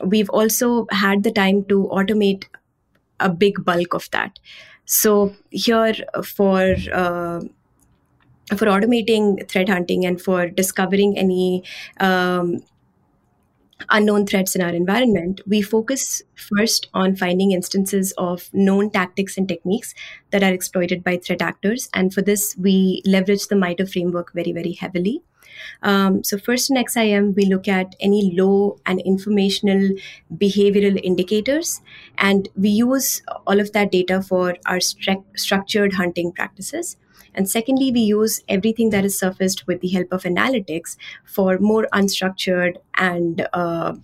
we've 0.05 0.31
also 0.31 0.87
had 0.91 1.25
the 1.25 1.33
time 1.33 1.65
to 1.65 1.89
automate 1.93 2.45
a 3.21 3.29
big 3.29 3.65
bulk 3.65 3.95
of 3.95 4.09
that. 4.13 4.39
So 4.85 5.35
here 5.51 5.95
for 6.25 6.77
uh, 6.93 7.41
for 8.57 8.67
automating 8.67 9.47
threat 9.49 9.69
hunting 9.69 10.07
and 10.07 10.21
for 10.21 10.49
discovering 10.49 11.19
any 11.19 11.65
um, 12.01 12.63
unknown 13.91 14.27
threats 14.27 14.55
in 14.55 14.63
our 14.63 14.71
environment, 14.71 15.41
we 15.47 15.63
focus 15.63 16.23
first 16.35 16.89
on 16.95 17.17
finding 17.17 17.53
instances 17.53 18.13
of 18.19 18.49
known 18.53 18.91
tactics 18.91 19.37
and 19.37 19.49
techniques 19.49 19.95
that 20.31 20.43
are 20.43 20.53
exploited 20.53 21.05
by 21.05 21.17
threat 21.17 21.43
actors. 21.43 21.89
And 21.95 22.13
for 22.13 22.23
this, 22.23 22.57
we 22.59 23.03
leverage 23.05 23.47
the 23.49 23.57
MITRE 23.57 23.87
framework 23.87 24.33
very, 24.33 24.53
very 24.53 24.73
heavily. 24.73 25.23
Um, 25.83 26.23
so, 26.23 26.39
first 26.39 26.71
in 26.71 26.77
XSIAM, 26.77 27.35
we 27.35 27.45
look 27.45 27.67
at 27.69 27.97
any 28.01 28.33
low 28.37 28.79
and 28.87 29.01
informational 29.01 29.91
behavioral 30.37 31.01
indicators, 31.03 31.81
and 32.17 32.49
we 32.55 32.69
use 32.69 33.23
all 33.47 33.59
of 33.59 33.73
that 33.73 33.91
data 33.91 34.23
for 34.23 34.57
our 34.67 34.79
stru- 34.79 35.25
structured 35.37 35.95
hunting 35.95 36.33
practices. 36.33 36.97
And 37.39 37.49
secondly, 37.49 37.93
we 37.93 38.01
use 38.01 38.43
everything 38.49 38.91
that 38.91 39.05
is 39.05 39.17
surfaced 39.17 39.67
with 39.69 39.81
the 39.81 39.89
help 39.89 40.13
of 40.13 40.25
analytics 40.25 40.97
for 41.25 41.59
more 41.59 41.87
unstructured 41.93 42.79
and 42.95 43.47
uh, 43.53 43.95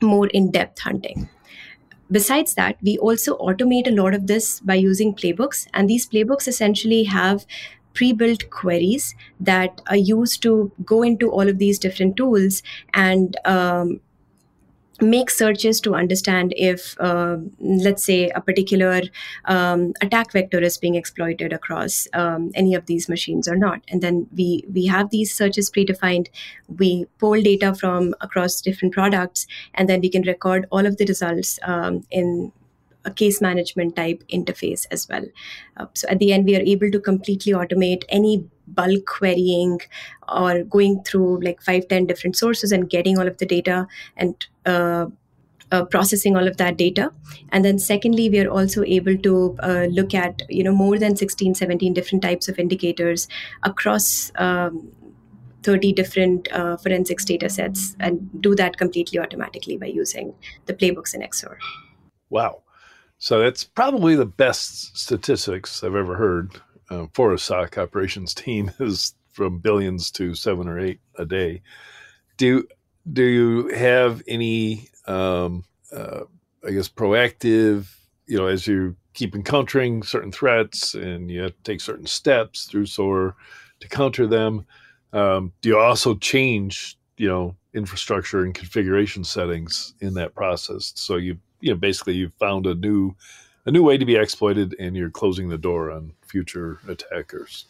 more 0.00 0.28
in 0.28 0.52
depth 0.52 0.78
hunting. 0.78 1.28
Besides 2.10 2.54
that, 2.54 2.78
we 2.80 2.96
also 2.98 3.36
automate 3.38 3.88
a 3.88 3.90
lot 3.90 4.14
of 4.14 4.28
this 4.28 4.60
by 4.60 4.76
using 4.76 5.14
playbooks. 5.14 5.66
And 5.74 5.90
these 5.90 6.08
playbooks 6.08 6.46
essentially 6.46 7.04
have 7.04 7.44
pre 7.92 8.12
built 8.12 8.48
queries 8.50 9.16
that 9.40 9.80
are 9.88 9.96
used 9.96 10.40
to 10.44 10.70
go 10.84 11.02
into 11.02 11.30
all 11.30 11.48
of 11.48 11.58
these 11.58 11.80
different 11.80 12.16
tools 12.16 12.62
and 12.94 13.36
um, 13.44 14.00
make 15.00 15.30
searches 15.30 15.80
to 15.80 15.94
understand 15.94 16.52
if, 16.56 16.96
uh, 17.00 17.36
let's 17.60 18.04
say, 18.04 18.30
a 18.30 18.40
particular 18.40 19.02
um, 19.44 19.92
attack 20.00 20.32
vector 20.32 20.60
is 20.60 20.76
being 20.76 20.96
exploited 20.96 21.52
across 21.52 22.08
um, 22.14 22.50
any 22.54 22.74
of 22.74 22.86
these 22.86 23.08
machines 23.08 23.48
or 23.48 23.56
not. 23.56 23.80
And 23.88 24.02
then 24.02 24.26
we 24.34 24.64
we 24.72 24.86
have 24.86 25.10
these 25.10 25.32
searches 25.32 25.70
predefined. 25.70 26.28
We 26.68 27.06
pull 27.18 27.40
data 27.40 27.74
from 27.74 28.14
across 28.20 28.60
different 28.60 28.94
products, 28.94 29.46
and 29.74 29.88
then 29.88 30.00
we 30.00 30.08
can 30.08 30.22
record 30.22 30.66
all 30.70 30.86
of 30.86 30.96
the 30.96 31.06
results 31.06 31.58
um, 31.62 32.04
in 32.10 32.52
a 33.04 33.10
case 33.12 33.40
management 33.40 33.96
type 33.96 34.22
interface 34.28 34.86
as 34.90 35.08
well. 35.08 35.24
Uh, 35.76 35.86
so 35.94 36.08
at 36.08 36.18
the 36.18 36.32
end, 36.32 36.44
we 36.44 36.56
are 36.56 36.60
able 36.60 36.90
to 36.90 37.00
completely 37.00 37.52
automate 37.52 38.04
any 38.08 38.44
bulk 38.74 39.06
querying 39.06 39.80
or 40.28 40.62
going 40.64 41.02
through 41.02 41.40
like 41.40 41.62
five, 41.62 41.88
10 41.88 42.06
different 42.06 42.36
sources 42.36 42.72
and 42.72 42.90
getting 42.90 43.18
all 43.18 43.26
of 43.26 43.38
the 43.38 43.46
data 43.46 43.86
and 44.16 44.46
uh, 44.66 45.06
uh, 45.70 45.84
processing 45.84 46.36
all 46.36 46.46
of 46.46 46.56
that 46.56 46.76
data. 46.76 47.12
And 47.50 47.64
then 47.64 47.78
secondly 47.78 48.28
we 48.30 48.40
are 48.40 48.50
also 48.50 48.82
able 48.84 49.16
to 49.18 49.56
uh, 49.62 49.86
look 49.90 50.14
at 50.14 50.42
you 50.48 50.64
know 50.64 50.72
more 50.72 50.98
than 50.98 51.16
16 51.16 51.54
17 51.54 51.92
different 51.92 52.22
types 52.22 52.48
of 52.48 52.58
indicators 52.58 53.28
across 53.62 54.32
um, 54.36 54.90
30 55.64 55.92
different 55.92 56.50
uh, 56.52 56.76
forensics 56.76 57.24
data 57.24 57.50
sets 57.50 57.96
and 58.00 58.30
do 58.40 58.54
that 58.54 58.78
completely 58.78 59.18
automatically 59.18 59.76
by 59.76 59.86
using 59.86 60.32
the 60.66 60.72
playbooks 60.72 61.14
in 61.14 61.20
XSOAR 61.20 61.56
Wow. 62.30 62.62
So 63.18 63.40
that's 63.40 63.64
probably 63.64 64.14
the 64.14 64.26
best 64.26 64.96
statistics 64.96 65.82
I've 65.82 65.96
ever 65.96 66.16
heard 66.16 66.60
uh, 66.90 67.06
for 67.12 67.32
a 67.32 67.38
SOC 67.38 67.78
operations 67.78 68.34
team 68.34 68.70
is 68.80 69.14
from 69.32 69.58
billions 69.58 70.10
to 70.12 70.34
seven 70.34 70.68
or 70.68 70.78
eight 70.78 71.00
a 71.16 71.24
day. 71.24 71.62
Do 72.36 72.66
do 73.10 73.22
you 73.22 73.68
have 73.68 74.22
any, 74.28 74.90
um, 75.06 75.64
uh, 75.92 76.24
I 76.66 76.70
guess, 76.72 76.88
proactive? 76.88 77.86
You 78.26 78.38
know, 78.38 78.46
as 78.46 78.66
you 78.66 78.96
keep 79.14 79.34
encountering 79.34 80.02
certain 80.02 80.30
threats 80.30 80.94
and 80.94 81.30
you 81.30 81.50
take 81.64 81.80
certain 81.80 82.06
steps 82.06 82.66
through 82.66 82.86
SOAR 82.86 83.34
to 83.80 83.88
counter 83.88 84.26
them. 84.26 84.64
Um, 85.12 85.52
do 85.60 85.70
you 85.70 85.78
also 85.78 86.14
change, 86.16 86.96
you 87.16 87.28
know, 87.28 87.56
infrastructure 87.74 88.44
and 88.44 88.54
configuration 88.54 89.24
settings 89.24 89.94
in 90.00 90.14
that 90.14 90.34
process? 90.34 90.92
So 90.94 91.16
you 91.16 91.38
you 91.60 91.70
know 91.70 91.78
basically 91.78 92.14
you've 92.14 92.34
found 92.34 92.66
a 92.66 92.74
new 92.74 93.14
a 93.66 93.70
new 93.70 93.82
way 93.82 93.98
to 93.98 94.04
be 94.04 94.16
exploited 94.16 94.76
and 94.78 94.96
you're 94.96 95.10
closing 95.10 95.48
the 95.48 95.58
door 95.58 95.90
on 95.90 96.12
future 96.28 96.78
attackers 96.88 97.66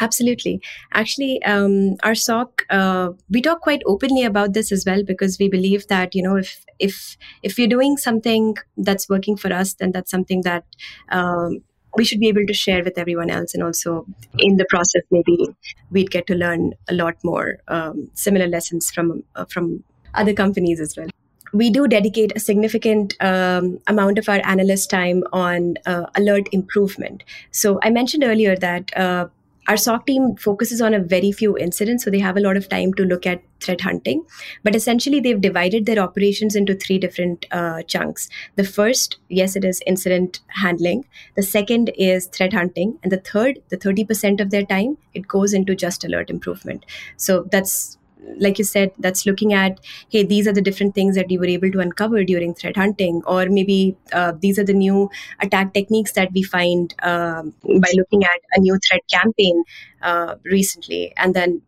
Absolutely. 0.00 0.60
Actually, 0.92 1.42
um, 1.44 1.96
our 2.02 2.14
SOC, 2.14 2.66
uh, 2.70 3.10
we 3.30 3.40
talk 3.40 3.60
quite 3.60 3.82
openly 3.86 4.24
about 4.24 4.52
this 4.52 4.72
as 4.72 4.84
well 4.86 5.02
because 5.04 5.38
we 5.38 5.48
believe 5.48 5.86
that 5.88 6.14
you 6.14 6.22
know 6.22 6.36
if 6.36 6.64
if 6.78 7.16
if 7.42 7.56
we're 7.58 7.68
doing 7.68 7.96
something 7.96 8.56
that's 8.76 9.08
working 9.08 9.36
for 9.36 9.52
us, 9.52 9.74
then 9.74 9.92
that's 9.92 10.10
something 10.10 10.42
that 10.42 10.64
um, 11.10 11.58
we 11.96 12.04
should 12.04 12.18
be 12.18 12.28
able 12.28 12.46
to 12.46 12.54
share 12.54 12.82
with 12.82 12.98
everyone 12.98 13.30
else, 13.30 13.54
and 13.54 13.62
also 13.62 14.06
in 14.38 14.56
the 14.56 14.66
process, 14.68 15.02
maybe 15.10 15.54
we'd 15.90 16.10
get 16.10 16.26
to 16.26 16.34
learn 16.34 16.72
a 16.88 16.94
lot 16.94 17.14
more 17.22 17.58
um, 17.68 18.10
similar 18.14 18.46
lessons 18.46 18.90
from 18.90 19.22
uh, 19.36 19.44
from 19.44 19.84
other 20.14 20.32
companies 20.32 20.80
as 20.80 20.96
well 20.96 21.08
we 21.54 21.70
do 21.70 21.86
dedicate 21.86 22.32
a 22.36 22.40
significant 22.40 23.14
um, 23.20 23.78
amount 23.86 24.18
of 24.18 24.28
our 24.28 24.40
analyst 24.44 24.90
time 24.90 25.22
on 25.32 25.76
uh, 25.86 26.06
alert 26.16 26.48
improvement. 26.52 27.22
So 27.52 27.78
I 27.82 27.90
mentioned 27.90 28.24
earlier 28.24 28.56
that 28.56 28.94
uh, 28.96 29.28
our 29.66 29.76
SOC 29.78 30.06
team 30.06 30.36
focuses 30.36 30.82
on 30.82 30.92
a 30.92 30.98
very 30.98 31.32
few 31.32 31.56
incidents, 31.56 32.04
so 32.04 32.10
they 32.10 32.18
have 32.18 32.36
a 32.36 32.40
lot 32.40 32.58
of 32.58 32.68
time 32.68 32.92
to 32.94 33.04
look 33.04 33.24
at 33.24 33.42
threat 33.60 33.80
hunting. 33.80 34.22
But 34.62 34.74
essentially, 34.74 35.20
they've 35.20 35.40
divided 35.40 35.86
their 35.86 36.00
operations 36.00 36.54
into 36.54 36.74
three 36.74 36.98
different 36.98 37.46
uh, 37.50 37.82
chunks. 37.82 38.28
The 38.56 38.64
first, 38.64 39.16
yes, 39.30 39.56
it 39.56 39.64
is 39.64 39.80
incident 39.86 40.40
handling. 40.48 41.06
The 41.34 41.42
second 41.42 41.92
is 41.96 42.26
threat 42.26 42.52
hunting, 42.52 42.98
and 43.02 43.10
the 43.10 43.20
third, 43.20 43.62
the 43.70 43.78
thirty 43.78 44.04
percent 44.04 44.40
of 44.40 44.50
their 44.50 44.66
time, 44.66 44.98
it 45.14 45.28
goes 45.28 45.54
into 45.54 45.74
just 45.74 46.04
alert 46.04 46.28
improvement. 46.28 46.84
So 47.16 47.44
that's 47.50 47.96
like 48.38 48.58
you 48.58 48.64
said, 48.64 48.92
that's 48.98 49.26
looking 49.26 49.52
at, 49.52 49.80
hey, 50.08 50.24
these 50.24 50.46
are 50.48 50.52
the 50.52 50.62
different 50.62 50.94
things 50.94 51.14
that 51.14 51.26
we 51.28 51.38
were 51.38 51.46
able 51.46 51.70
to 51.70 51.80
uncover 51.80 52.24
during 52.24 52.54
threat 52.54 52.76
hunting, 52.76 53.22
or 53.26 53.46
maybe 53.46 53.96
uh, 54.12 54.32
these 54.40 54.58
are 54.58 54.64
the 54.64 54.72
new 54.72 55.10
attack 55.40 55.74
techniques 55.74 56.12
that 56.12 56.32
we 56.32 56.42
find 56.42 56.94
um, 57.02 57.54
by 57.62 57.90
looking 57.94 58.24
at 58.24 58.40
a 58.52 58.60
new 58.60 58.78
threat 58.88 59.02
campaign 59.10 59.62
uh, 60.02 60.36
recently, 60.44 61.12
and 61.16 61.34
then 61.34 61.62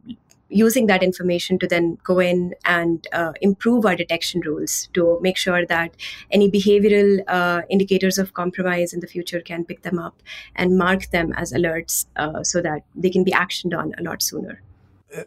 using 0.48 0.86
that 0.86 1.02
information 1.02 1.58
to 1.58 1.66
then 1.66 1.98
go 2.04 2.20
in 2.20 2.54
and 2.64 3.08
uh, 3.12 3.32
improve 3.40 3.84
our 3.84 3.96
detection 3.96 4.40
rules 4.42 4.88
to 4.92 5.18
make 5.20 5.36
sure 5.36 5.66
that 5.66 5.90
any 6.30 6.48
behavioral 6.48 7.20
uh, 7.26 7.62
indicators 7.68 8.16
of 8.16 8.32
compromise 8.32 8.92
in 8.92 9.00
the 9.00 9.08
future 9.08 9.40
can 9.40 9.64
pick 9.64 9.82
them 9.82 9.98
up 9.98 10.22
and 10.54 10.78
mark 10.78 11.10
them 11.10 11.32
as 11.32 11.52
alerts 11.52 12.06
uh, 12.16 12.44
so 12.44 12.62
that 12.62 12.82
they 12.94 13.10
can 13.10 13.24
be 13.24 13.32
actioned 13.32 13.76
on 13.76 13.92
a 13.98 14.02
lot 14.02 14.22
sooner. 14.22 14.62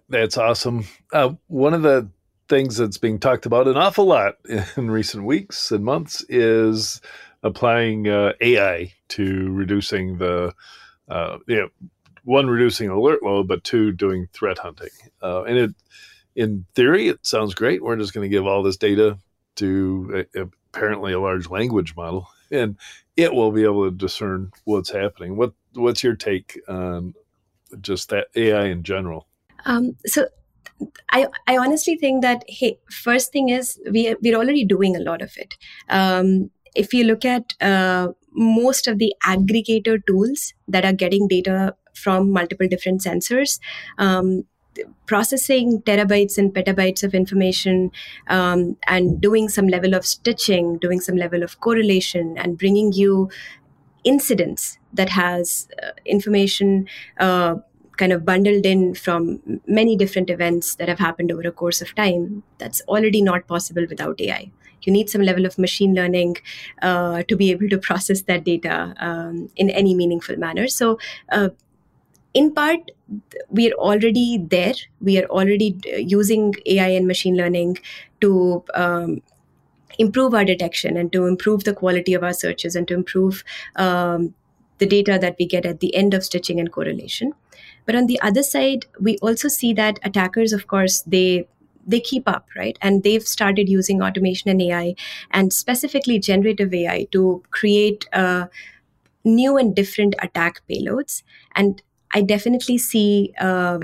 That's 0.09 0.37
awesome. 0.37 0.85
Uh, 1.13 1.33
one 1.47 1.73
of 1.73 1.81
the 1.83 2.09
things 2.47 2.77
that's 2.77 2.97
being 2.97 3.19
talked 3.19 3.45
about 3.45 3.67
an 3.67 3.77
awful 3.77 4.05
lot 4.05 4.37
in 4.77 4.91
recent 4.91 5.25
weeks 5.25 5.71
and 5.71 5.85
months 5.85 6.25
is 6.29 7.01
applying 7.43 8.07
uh, 8.07 8.33
AI 8.41 8.93
to 9.09 9.51
reducing 9.51 10.17
the, 10.17 10.53
uh, 11.09 11.37
you 11.47 11.57
know, 11.57 11.69
one 12.23 12.47
reducing 12.47 12.89
alert 12.89 13.23
load, 13.23 13.47
but 13.47 13.63
two 13.63 13.91
doing 13.91 14.27
threat 14.33 14.59
hunting. 14.59 14.89
Uh, 15.23 15.43
and 15.43 15.57
it, 15.57 15.71
in 16.35 16.65
theory, 16.75 17.07
it 17.09 17.25
sounds 17.25 17.55
great. 17.55 17.83
We're 17.83 17.97
just 17.97 18.13
going 18.13 18.29
to 18.29 18.35
give 18.35 18.45
all 18.47 18.63
this 18.63 18.77
data 18.77 19.17
to 19.57 20.27
a, 20.35 20.41
apparently 20.73 21.13
a 21.13 21.21
large 21.21 21.49
language 21.49 21.95
model, 21.95 22.27
and 22.51 22.77
it 23.17 23.33
will 23.33 23.51
be 23.51 23.63
able 23.63 23.89
to 23.89 23.95
discern 23.95 24.51
what's 24.65 24.91
happening. 24.91 25.37
What 25.37 25.53
What's 25.75 26.03
your 26.03 26.15
take 26.15 26.59
on 26.67 27.13
just 27.81 28.09
that 28.09 28.27
AI 28.35 28.65
in 28.65 28.83
general? 28.83 29.28
Um, 29.65 29.95
so 30.05 30.27
I, 31.11 31.27
I 31.47 31.57
honestly 31.57 31.95
think 31.97 32.21
that 32.21 32.43
hey 32.47 32.79
first 32.89 33.31
thing 33.31 33.49
is 33.49 33.79
we 33.91 34.15
we're 34.21 34.37
already 34.37 34.65
doing 34.65 34.95
a 34.95 34.99
lot 34.99 35.21
of 35.21 35.31
it. 35.37 35.55
Um, 35.89 36.51
if 36.75 36.93
you 36.93 37.03
look 37.03 37.25
at 37.25 37.53
uh, 37.61 38.09
most 38.33 38.87
of 38.87 38.99
the 38.99 39.13
aggregator 39.25 40.05
tools 40.05 40.53
that 40.67 40.85
are 40.85 40.93
getting 40.93 41.27
data 41.27 41.75
from 41.95 42.31
multiple 42.31 42.67
different 42.67 43.01
sensors 43.01 43.59
um, 43.97 44.45
processing 45.07 45.81
terabytes 45.81 46.37
and 46.37 46.53
petabytes 46.53 47.03
of 47.03 47.13
information 47.13 47.91
um, 48.27 48.77
and 48.87 49.19
doing 49.19 49.49
some 49.49 49.67
level 49.67 49.93
of 49.93 50.05
stitching 50.05 50.77
doing 50.77 51.01
some 51.01 51.15
level 51.15 51.43
of 51.43 51.59
correlation 51.59 52.35
and 52.37 52.57
bringing 52.57 52.93
you 52.93 53.29
incidents 54.03 54.77
that 54.93 55.09
has 55.09 55.67
uh, 55.83 55.91
information 56.05 56.87
uh, 57.19 57.55
kind 58.01 58.13
of 58.13 58.25
bundled 58.25 58.65
in 58.65 58.95
from 58.95 59.23
many 59.67 59.95
different 60.01 60.29
events 60.29 60.75
that 60.75 60.87
have 60.87 60.99
happened 60.99 61.31
over 61.31 61.47
a 61.47 61.51
course 61.51 61.81
of 61.81 61.93
time. 61.95 62.43
That's 62.57 62.81
already 62.87 63.21
not 63.21 63.47
possible 63.47 63.85
without 63.89 64.21
AI. 64.21 64.51
You 64.83 64.93
need 64.93 65.09
some 65.09 65.21
level 65.21 65.45
of 65.45 65.57
machine 65.57 65.93
learning 65.93 66.37
uh, 66.81 67.23
to 67.23 67.35
be 67.35 67.51
able 67.51 67.69
to 67.69 67.77
process 67.77 68.21
that 68.23 68.45
data 68.45 68.93
um, 68.97 69.49
in 69.55 69.69
any 69.69 69.93
meaningful 69.93 70.37
manner. 70.37 70.67
So, 70.67 70.99
uh, 71.31 71.49
in 72.33 72.53
part, 72.53 72.91
we 73.49 73.69
are 73.71 73.75
already 73.75 74.37
there. 74.37 74.75
We 75.01 75.19
are 75.19 75.25
already 75.25 75.77
uh, 75.93 75.97
using 75.97 76.53
AI 76.65 76.87
and 76.89 77.07
machine 77.07 77.35
learning 77.35 77.79
to 78.21 78.63
um, 78.73 79.21
improve 79.97 80.33
our 80.33 80.45
detection 80.45 80.97
and 80.97 81.11
to 81.13 81.25
improve 81.25 81.63
the 81.63 81.73
quality 81.73 82.13
of 82.13 82.23
our 82.23 82.33
searches 82.33 82.75
and 82.75 82.87
to 82.87 82.93
improve 82.93 83.43
um, 83.75 84.33
the 84.77 84.85
data 84.85 85.17
that 85.21 85.35
we 85.39 85.45
get 85.45 85.65
at 85.65 85.81
the 85.81 85.93
end 85.93 86.13
of 86.13 86.23
stitching 86.23 86.59
and 86.59 86.71
correlation. 86.71 87.33
But 87.89 87.95
on 87.95 88.05
the 88.05 88.21
other 88.21 88.43
side, 88.43 88.85
we 88.99 89.17
also 89.17 89.47
see 89.47 89.73
that 89.73 89.99
attackers, 90.03 90.53
of 90.53 90.67
course, 90.67 91.01
they 91.01 91.47
they 91.87 91.99
keep 91.99 92.27
up, 92.29 92.45
right? 92.55 92.77
And 92.83 93.01
they've 93.01 93.27
started 93.27 93.67
using 93.67 94.03
automation 94.03 94.51
and 94.51 94.61
AI, 94.61 94.95
and 95.31 95.51
specifically 95.51 96.19
generative 96.19 96.71
AI, 96.71 97.07
to 97.13 97.41
create 97.49 98.07
uh, 98.13 98.45
new 99.23 99.57
and 99.57 99.75
different 99.75 100.15
attack 100.21 100.61
payloads. 100.69 101.23
And 101.55 101.81
I 102.13 102.21
definitely 102.21 102.77
see 102.77 103.33
uh, 103.39 103.79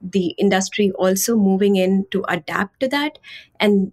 the 0.00 0.28
industry 0.46 0.90
also 0.92 1.36
moving 1.36 1.76
in 1.76 2.06
to 2.12 2.24
adapt 2.28 2.80
to 2.80 2.88
that, 2.88 3.18
and 3.60 3.92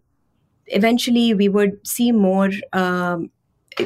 eventually 0.67 1.33
we 1.33 1.49
would 1.49 1.85
see 1.87 2.11
more 2.11 2.51
um, 2.73 3.31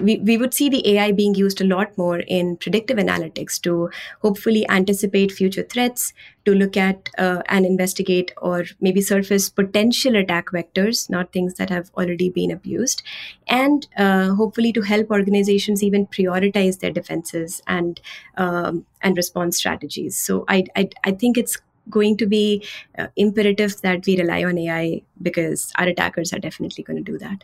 we, 0.02 0.18
we 0.18 0.38
would 0.38 0.54
see 0.54 0.70
the 0.70 0.88
AI 0.96 1.12
being 1.12 1.36
used 1.36 1.62
a 1.62 1.66
lot 1.66 1.98
more 1.98 2.20
in 2.20 2.58
predictive 2.58 2.98
analytics 2.98 3.60
to 3.62 3.90
hopefully 4.22 4.68
anticipate 4.70 5.32
future 5.32 5.64
threats, 5.64 6.14
to 6.46 6.56
look 6.56 6.76
at 6.76 7.10
uh, 7.18 7.42
and 7.50 7.66
investigate 7.66 8.32
or 8.38 8.66
maybe 8.80 9.02
surface 9.02 9.50
potential 9.50 10.16
attack 10.16 10.48
vectors, 10.48 11.10
not 11.10 11.32
things 11.32 11.56
that 11.56 11.70
have 11.70 11.92
already 11.96 12.30
been 12.30 12.52
abused, 12.52 13.04
and 13.48 13.88
uh, 13.98 14.34
hopefully 14.34 14.74
to 14.74 14.82
help 14.82 15.12
organizations 15.12 15.84
even 15.84 16.08
prioritize 16.08 16.80
their 16.80 16.92
defenses 16.92 17.62
and 17.68 18.02
um, 18.38 18.86
and 19.02 19.18
response 19.18 19.58
strategies. 19.58 20.18
So 20.18 20.46
I, 20.48 20.66
I, 20.76 20.90
I 21.04 21.12
think 21.12 21.38
it's 21.38 21.58
going 21.90 22.18
to 22.18 22.26
be 22.26 22.64
uh, 22.98 23.08
imperative 23.16 23.82
that 23.82 24.06
we 24.06 24.20
rely 24.20 24.44
on 24.44 24.58
AI 24.58 25.02
because 25.22 25.72
our 25.78 25.88
attackers 25.88 26.32
are 26.34 26.40
definitely 26.40 26.84
going 26.84 27.04
to 27.04 27.12
do 27.12 27.18
that. 27.18 27.44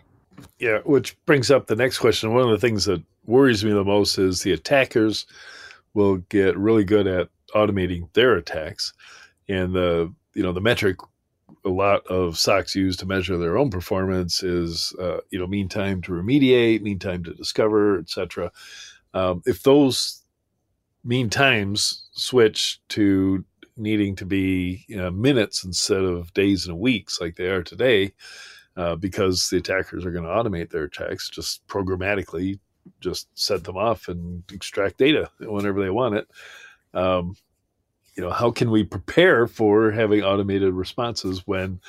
Yeah, 0.60 0.80
which 0.86 1.16
brings 1.26 1.52
up 1.52 1.68
the 1.68 1.76
next 1.76 2.00
question. 2.00 2.34
One 2.34 2.44
of 2.44 2.50
the 2.50 2.58
things 2.68 2.86
that 2.86 3.04
worries 3.26 3.64
me 3.64 3.72
the 3.72 3.84
most 3.84 4.18
is 4.18 4.42
the 4.42 4.54
attackers 4.54 5.26
will 5.94 6.18
get 6.30 6.58
really 6.58 6.84
good 6.84 7.08
at 7.08 7.30
automating 7.54 8.12
their 8.14 8.36
attacks, 8.36 8.94
and 9.48 9.74
the 9.74 10.14
you 10.34 10.44
know 10.44 10.52
the 10.52 10.62
metric 10.62 10.98
a 11.66 11.70
lot 11.70 12.06
of 12.08 12.36
SOCs 12.36 12.76
use 12.76 12.96
to 12.98 13.06
measure 13.06 13.38
their 13.38 13.58
own 13.58 13.70
performance 13.70 14.42
is 14.44 14.94
uh, 15.00 15.18
you 15.30 15.38
know 15.40 15.48
mean 15.48 15.70
time 15.70 16.02
to 16.04 16.12
remediate, 16.12 16.82
mean 16.82 17.00
time 17.00 17.24
to 17.24 17.34
discover, 17.34 18.00
etc. 18.00 18.52
Um, 19.14 19.44
if 19.46 19.64
those 19.64 20.24
mean 21.04 21.30
times 21.30 22.08
switch 22.12 22.80
to 22.90 23.44
needing 23.78 24.16
to 24.16 24.26
be 24.26 24.84
you 24.88 24.98
know, 24.98 25.12
minutes 25.12 25.64
instead 25.64 26.04
of 26.04 26.34
days 26.34 26.68
and 26.68 26.80
weeks 26.80 27.22
like 27.22 27.36
they 27.36 27.48
are 27.48 27.64
today, 27.64 28.12
uh, 28.78 28.96
because 28.96 29.50
the 29.50 29.58
attackers 29.58 30.06
are 30.06 30.12
going 30.12 30.24
to 30.24 30.30
automate 30.30 30.70
their 30.70 30.84
attacks 30.84 31.30
just 31.30 31.66
programmatically, 31.68 32.60
just 33.02 33.28
set 33.34 33.64
them 33.64 33.76
off 33.76 34.08
and 34.08 34.44
extract 34.54 34.98
data 34.98 35.30
whenever 35.40 35.82
they 35.82 35.90
want 35.90 36.16
it. 36.16 36.28
Um, 36.94 37.36
you 38.16 38.24
know, 38.24 38.30
how 38.32 38.52
can 38.52 38.72
we 38.72 38.84
prepare 38.84 39.48
for 39.48 39.92
having 39.92 40.24
automated 40.24 40.74
responses 40.74 41.46
when 41.46 41.80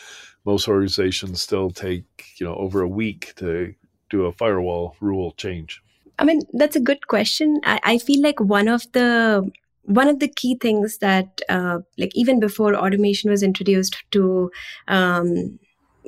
most 0.45 0.69
organizations 0.69 1.41
still 1.43 1.71
take 1.71 2.05
you 2.37 2.47
know 2.47 2.55
over 2.55 2.81
a 2.81 2.89
week 2.89 3.35
to 3.37 3.75
do 4.11 4.27
a 4.27 4.33
firewall 4.33 4.97
rule 5.01 5.33
change? 5.33 5.83
I 6.19 6.25
mean, 6.25 6.43
that's 6.53 6.77
a 6.77 6.81
good 6.81 7.07
question. 7.07 7.61
I, 7.65 7.81
I 7.85 7.99
feel 7.99 8.23
like 8.23 8.41
one 8.41 8.69
of 8.69 8.91
the 8.93 9.51
one 9.83 10.09
of 10.09 10.19
the 10.19 10.29
key 10.29 10.57
things 10.61 10.99
that 10.99 11.41
uh, 11.49 11.79
like 11.97 12.13
even 12.15 12.41
before 12.41 12.75
automation 12.75 13.31
was 13.31 13.43
introduced 13.43 13.97
to 14.11 14.51
um, 14.87 15.59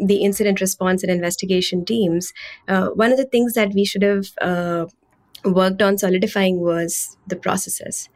the 0.00 0.16
incident 0.16 0.60
response 0.60 1.02
and 1.02 1.12
investigation 1.12 1.84
teams, 1.84 2.32
uh, 2.68 2.88
one 2.88 3.12
of 3.12 3.18
the 3.18 3.26
things 3.26 3.54
that 3.54 3.72
we 3.72 3.84
should 3.84 4.02
have 4.02 4.26
uh, 4.40 4.86
worked 5.44 5.82
on 5.82 5.98
solidifying 5.98 6.60
was 6.60 7.16
the 7.26 7.36
processes. 7.36 8.08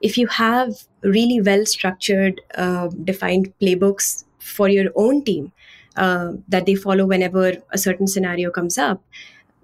If 0.00 0.16
you 0.16 0.26
have 0.28 0.72
really 1.02 1.40
well 1.40 1.66
structured, 1.66 2.40
uh, 2.54 2.88
defined 3.04 3.52
playbooks 3.60 4.24
for 4.38 4.68
your 4.68 4.90
own 4.96 5.24
team 5.24 5.52
uh, 5.96 6.32
that 6.48 6.66
they 6.66 6.74
follow 6.74 7.06
whenever 7.06 7.54
a 7.70 7.78
certain 7.78 8.06
scenario 8.06 8.50
comes 8.50 8.78
up, 8.78 9.02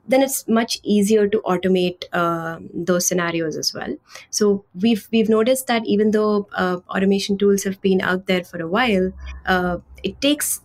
then 0.09 0.23
it's 0.23 0.47
much 0.47 0.79
easier 0.83 1.27
to 1.27 1.41
automate 1.41 2.05
uh, 2.12 2.59
those 2.73 3.07
scenarios 3.07 3.57
as 3.57 3.75
well. 3.75 3.97
So 4.31 4.65
we've 4.81 5.09
we've 5.11 5.29
noticed 5.29 5.67
that 5.67 5.85
even 5.87 6.12
though 6.12 6.49
uh, 6.53 6.79
automation 6.91 7.39
tools 7.39 7.65
have 7.65 7.81
been 7.81 8.01
out 8.01 8.27
there 8.27 8.45
for 8.45 8.61
a 8.61 8.69
while, 8.69 9.12
uh, 9.47 9.79
it 10.05 10.21
takes 10.21 10.61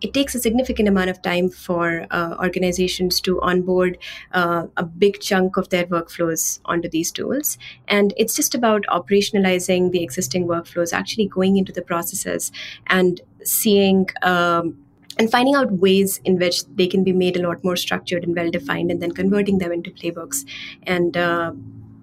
it 0.00 0.12
takes 0.12 0.34
a 0.34 0.40
significant 0.40 0.88
amount 0.88 1.10
of 1.10 1.22
time 1.22 1.48
for 1.48 2.06
uh, 2.10 2.36
organizations 2.38 3.20
to 3.22 3.40
onboard 3.40 3.98
uh, 4.32 4.66
a 4.76 4.84
big 4.84 5.20
chunk 5.20 5.56
of 5.56 5.68
their 5.70 5.86
workflows 5.86 6.60
onto 6.66 6.88
these 6.88 7.10
tools. 7.10 7.58
And 7.88 8.12
it's 8.16 8.36
just 8.36 8.54
about 8.54 8.84
operationalizing 8.88 9.92
the 9.92 10.02
existing 10.02 10.46
workflows, 10.46 10.92
actually 10.92 11.28
going 11.28 11.56
into 11.56 11.72
the 11.72 11.82
processes 11.82 12.52
and 12.86 13.20
seeing. 13.42 14.08
Um, 14.22 14.78
and 15.16 15.30
finding 15.30 15.54
out 15.54 15.70
ways 15.70 16.20
in 16.24 16.38
which 16.38 16.64
they 16.74 16.88
can 16.88 17.04
be 17.04 17.12
made 17.12 17.36
a 17.36 17.42
lot 17.48 17.62
more 17.62 17.76
structured 17.76 18.24
and 18.24 18.34
well 18.34 18.50
defined, 18.50 18.90
and 18.90 19.00
then 19.00 19.12
converting 19.12 19.58
them 19.58 19.70
into 19.70 19.92
playbooks, 19.92 20.44
and 20.82 21.16
uh, 21.16 21.52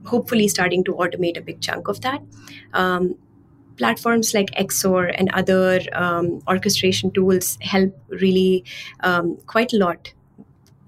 hopefully 0.06 0.48
starting 0.48 0.82
to 0.86 0.94
automate 0.94 1.38
a 1.38 1.42
big 1.42 1.60
chunk 1.60 1.90
of 1.90 2.00
that. 2.02 2.22
Um, 2.74 3.16
platforms 3.78 4.34
like 4.34 4.52
XSOAR 4.52 5.14
and 5.18 5.30
other 5.34 5.82
um, 5.94 6.42
orchestration 6.48 7.12
tools 7.12 7.58
help 7.62 7.98
really 8.10 8.64
um, 9.02 9.38
quite 9.48 9.74
a 9.74 9.78
lot 9.78 10.14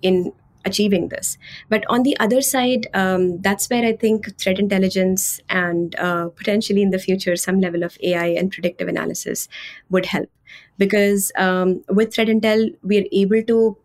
in 0.01 0.31
achieving 0.65 1.09
this. 1.09 1.37
But 1.69 1.83
on 1.89 2.03
the 2.03 2.17
other 2.19 2.41
side, 2.41 2.87
um, 2.93 3.41
that's 3.41 3.69
where 3.69 3.85
I 3.85 3.93
think 3.93 4.37
threat 4.37 4.59
intelligence 4.59 5.41
and 5.49 5.95
uh, 5.99 6.29
potentially 6.29 6.81
in 6.81 6.91
the 6.91 6.99
future 6.99 7.35
some 7.35 7.59
level 7.59 7.83
of 7.83 7.97
AI 8.01 8.27
and 8.27 8.51
predictive 8.51 8.87
analysis 8.87 9.47
would 9.89 10.05
help. 10.05 10.29
Because 10.77 11.31
um, 11.37 11.83
with 11.89 12.13
threat 12.13 12.27
intel, 12.27 12.75
we're 12.81 13.05
able 13.11 13.43
to 13.43 13.77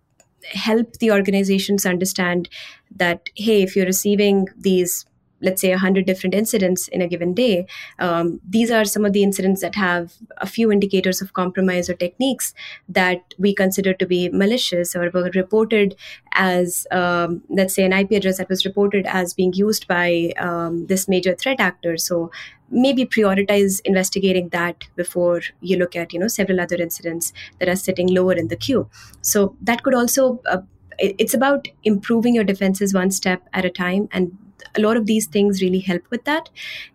help 0.45 0.93
the 0.99 1.11
organizations 1.11 1.85
understand 1.85 2.49
that 2.95 3.29
hey 3.35 3.63
if 3.63 3.77
you're 3.77 3.87
receiving 3.87 4.47
these 4.57 5.05
let's 5.40 5.61
say 5.61 5.70
100 5.70 6.07
different 6.07 6.35
incidents 6.35 6.88
in 6.88 7.01
a 7.01 7.09
given 7.09 7.35
day 7.35 7.66
um, 7.98 8.40
these 8.48 8.70
are 8.70 8.85
some 8.85 9.05
of 9.05 9.12
the 9.12 9.22
incidents 9.22 9.61
that 9.61 9.74
have 9.74 10.14
a 10.38 10.46
few 10.46 10.70
indicators 10.72 11.20
of 11.20 11.33
compromise 11.33 11.88
or 11.88 11.94
techniques 11.94 12.55
that 12.88 13.35
we 13.38 13.55
consider 13.55 13.92
to 13.94 14.07
be 14.07 14.29
malicious 14.31 14.94
or 14.94 15.11
were 15.11 15.31
reported 15.35 15.96
as 16.33 16.87
um, 16.90 17.42
let's 17.48 17.74
say 17.74 17.85
an 17.85 17.92
ip 17.92 18.11
address 18.12 18.38
that 18.38 18.48
was 18.48 18.64
reported 18.64 19.07
as 19.07 19.35
being 19.35 19.53
used 19.53 19.87
by 19.88 20.33
um, 20.38 20.87
this 20.87 21.09
major 21.09 21.35
threat 21.35 21.61
actor. 21.61 21.96
So 21.96 22.31
maybe 22.70 23.05
prioritize 23.05 23.81
investigating 23.85 24.51
that 24.51 24.85
before 24.94 25.40
you 25.61 25.77
look 25.77 25.96
at 25.96 26.12
you 26.12 26.18
know 26.18 26.29
several 26.29 26.61
other 26.61 26.77
incidents 26.77 27.33
that 27.59 27.68
are 27.68 27.77
sitting 27.77 28.09
lower 28.09 28.35
in 28.35 28.48
the 28.48 28.57
queue. 28.57 28.88
So 29.22 29.57
that 29.62 29.83
could 29.83 29.94
also 29.94 30.40
uh, 30.46 30.62
it's 30.98 31.35
about 31.35 31.68
improving 31.85 32.35
your 32.35 32.44
defenses 32.44 32.92
one 32.92 33.11
step 33.11 33.48
at 33.53 33.64
a 33.64 33.70
time 33.70 34.09
and 34.12 34.37
a 34.77 34.81
lot 34.81 34.97
of 34.97 35.07
these 35.07 35.27
things 35.27 35.62
really 35.62 35.79
help 35.79 36.03
with 36.11 36.25
that 36.25 36.49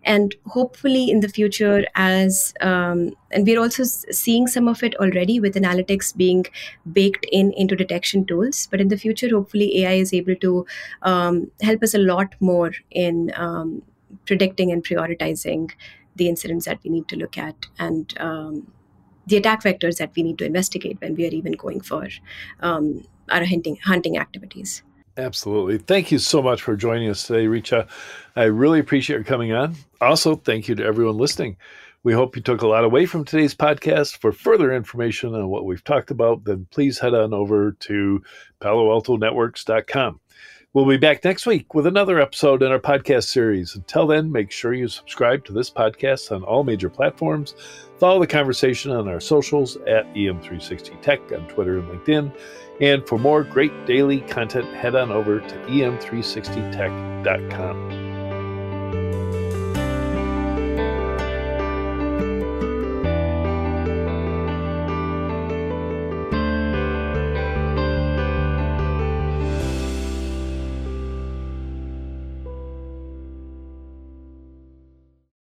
and 0.04 0.34
hopefully 0.46 1.10
in 1.10 1.20
the 1.20 1.28
future 1.28 1.84
as 1.94 2.54
um, 2.60 3.14
and 3.30 3.46
we're 3.46 3.60
also 3.60 3.84
seeing 3.84 4.46
some 4.46 4.68
of 4.68 4.82
it 4.82 4.94
already 4.96 5.40
with 5.40 5.54
analytics 5.54 6.16
being 6.16 6.44
baked 6.92 7.26
in 7.32 7.52
into 7.52 7.76
detection 7.76 8.24
tools 8.24 8.68
but 8.70 8.80
in 8.80 8.88
the 8.88 8.98
future 8.98 9.28
hopefully 9.30 9.82
ai 9.82 9.94
is 9.94 10.12
able 10.12 10.36
to 10.36 10.66
um, 11.02 11.50
help 11.62 11.82
us 11.82 11.94
a 11.94 11.98
lot 11.98 12.34
more 12.40 12.72
in 12.90 13.32
um, 13.36 13.82
predicting 14.26 14.70
and 14.70 14.84
prioritizing 14.84 15.70
the 16.16 16.28
incidents 16.28 16.66
that 16.66 16.78
we 16.84 16.90
need 16.90 17.08
to 17.08 17.16
look 17.16 17.36
at 17.36 17.66
and 17.78 18.14
um, 18.20 18.66
the 19.26 19.36
attack 19.36 19.62
vectors 19.62 19.96
that 19.98 20.10
we 20.14 20.22
need 20.22 20.38
to 20.38 20.44
investigate 20.44 21.00
when 21.00 21.14
we 21.14 21.26
are 21.26 21.30
even 21.30 21.52
going 21.52 21.80
for 21.80 22.08
um, 22.60 23.04
our 23.30 23.44
hunting 23.44 23.78
hunting 23.84 24.18
activities. 24.18 24.82
Absolutely. 25.16 25.78
Thank 25.78 26.10
you 26.10 26.18
so 26.18 26.42
much 26.42 26.62
for 26.62 26.76
joining 26.76 27.08
us 27.08 27.26
today, 27.26 27.46
Richa. 27.46 27.88
I 28.34 28.44
really 28.44 28.80
appreciate 28.80 29.16
your 29.16 29.24
coming 29.24 29.52
on. 29.52 29.76
Also, 30.00 30.34
thank 30.34 30.66
you 30.66 30.74
to 30.74 30.84
everyone 30.84 31.18
listening. 31.18 31.56
We 32.02 32.12
hope 32.12 32.36
you 32.36 32.42
took 32.42 32.62
a 32.62 32.66
lot 32.66 32.84
away 32.84 33.06
from 33.06 33.24
today's 33.24 33.54
podcast. 33.54 34.18
For 34.18 34.32
further 34.32 34.72
information 34.72 35.34
on 35.34 35.48
what 35.48 35.64
we've 35.64 35.84
talked 35.84 36.10
about, 36.10 36.44
then 36.44 36.66
please 36.70 36.98
head 36.98 37.14
on 37.14 37.32
over 37.32 37.72
to 37.72 38.22
paloaltonetworks.com. 38.60 40.20
We'll 40.74 40.86
be 40.86 40.96
back 40.96 41.22
next 41.22 41.46
week 41.46 41.72
with 41.72 41.86
another 41.86 42.20
episode 42.20 42.60
in 42.60 42.72
our 42.72 42.80
podcast 42.80 43.28
series. 43.28 43.76
Until 43.76 44.08
then, 44.08 44.32
make 44.32 44.50
sure 44.50 44.74
you 44.74 44.88
subscribe 44.88 45.44
to 45.44 45.52
this 45.52 45.70
podcast 45.70 46.32
on 46.34 46.42
all 46.42 46.64
major 46.64 46.90
platforms. 46.90 47.54
Follow 48.00 48.18
the 48.18 48.26
conversation 48.26 48.90
on 48.90 49.08
our 49.08 49.20
socials 49.20 49.76
at 49.86 50.12
EM360Tech 50.14 51.32
on 51.32 51.46
Twitter 51.46 51.78
and 51.78 51.88
LinkedIn. 51.88 52.36
And 52.80 53.06
for 53.06 53.18
more 53.18 53.44
great 53.44 53.86
daily 53.86 54.22
content, 54.22 54.66
head 54.74 54.94
on 54.94 55.12
over 55.12 55.40
to 55.40 55.54
em360tech.com. 55.66 58.13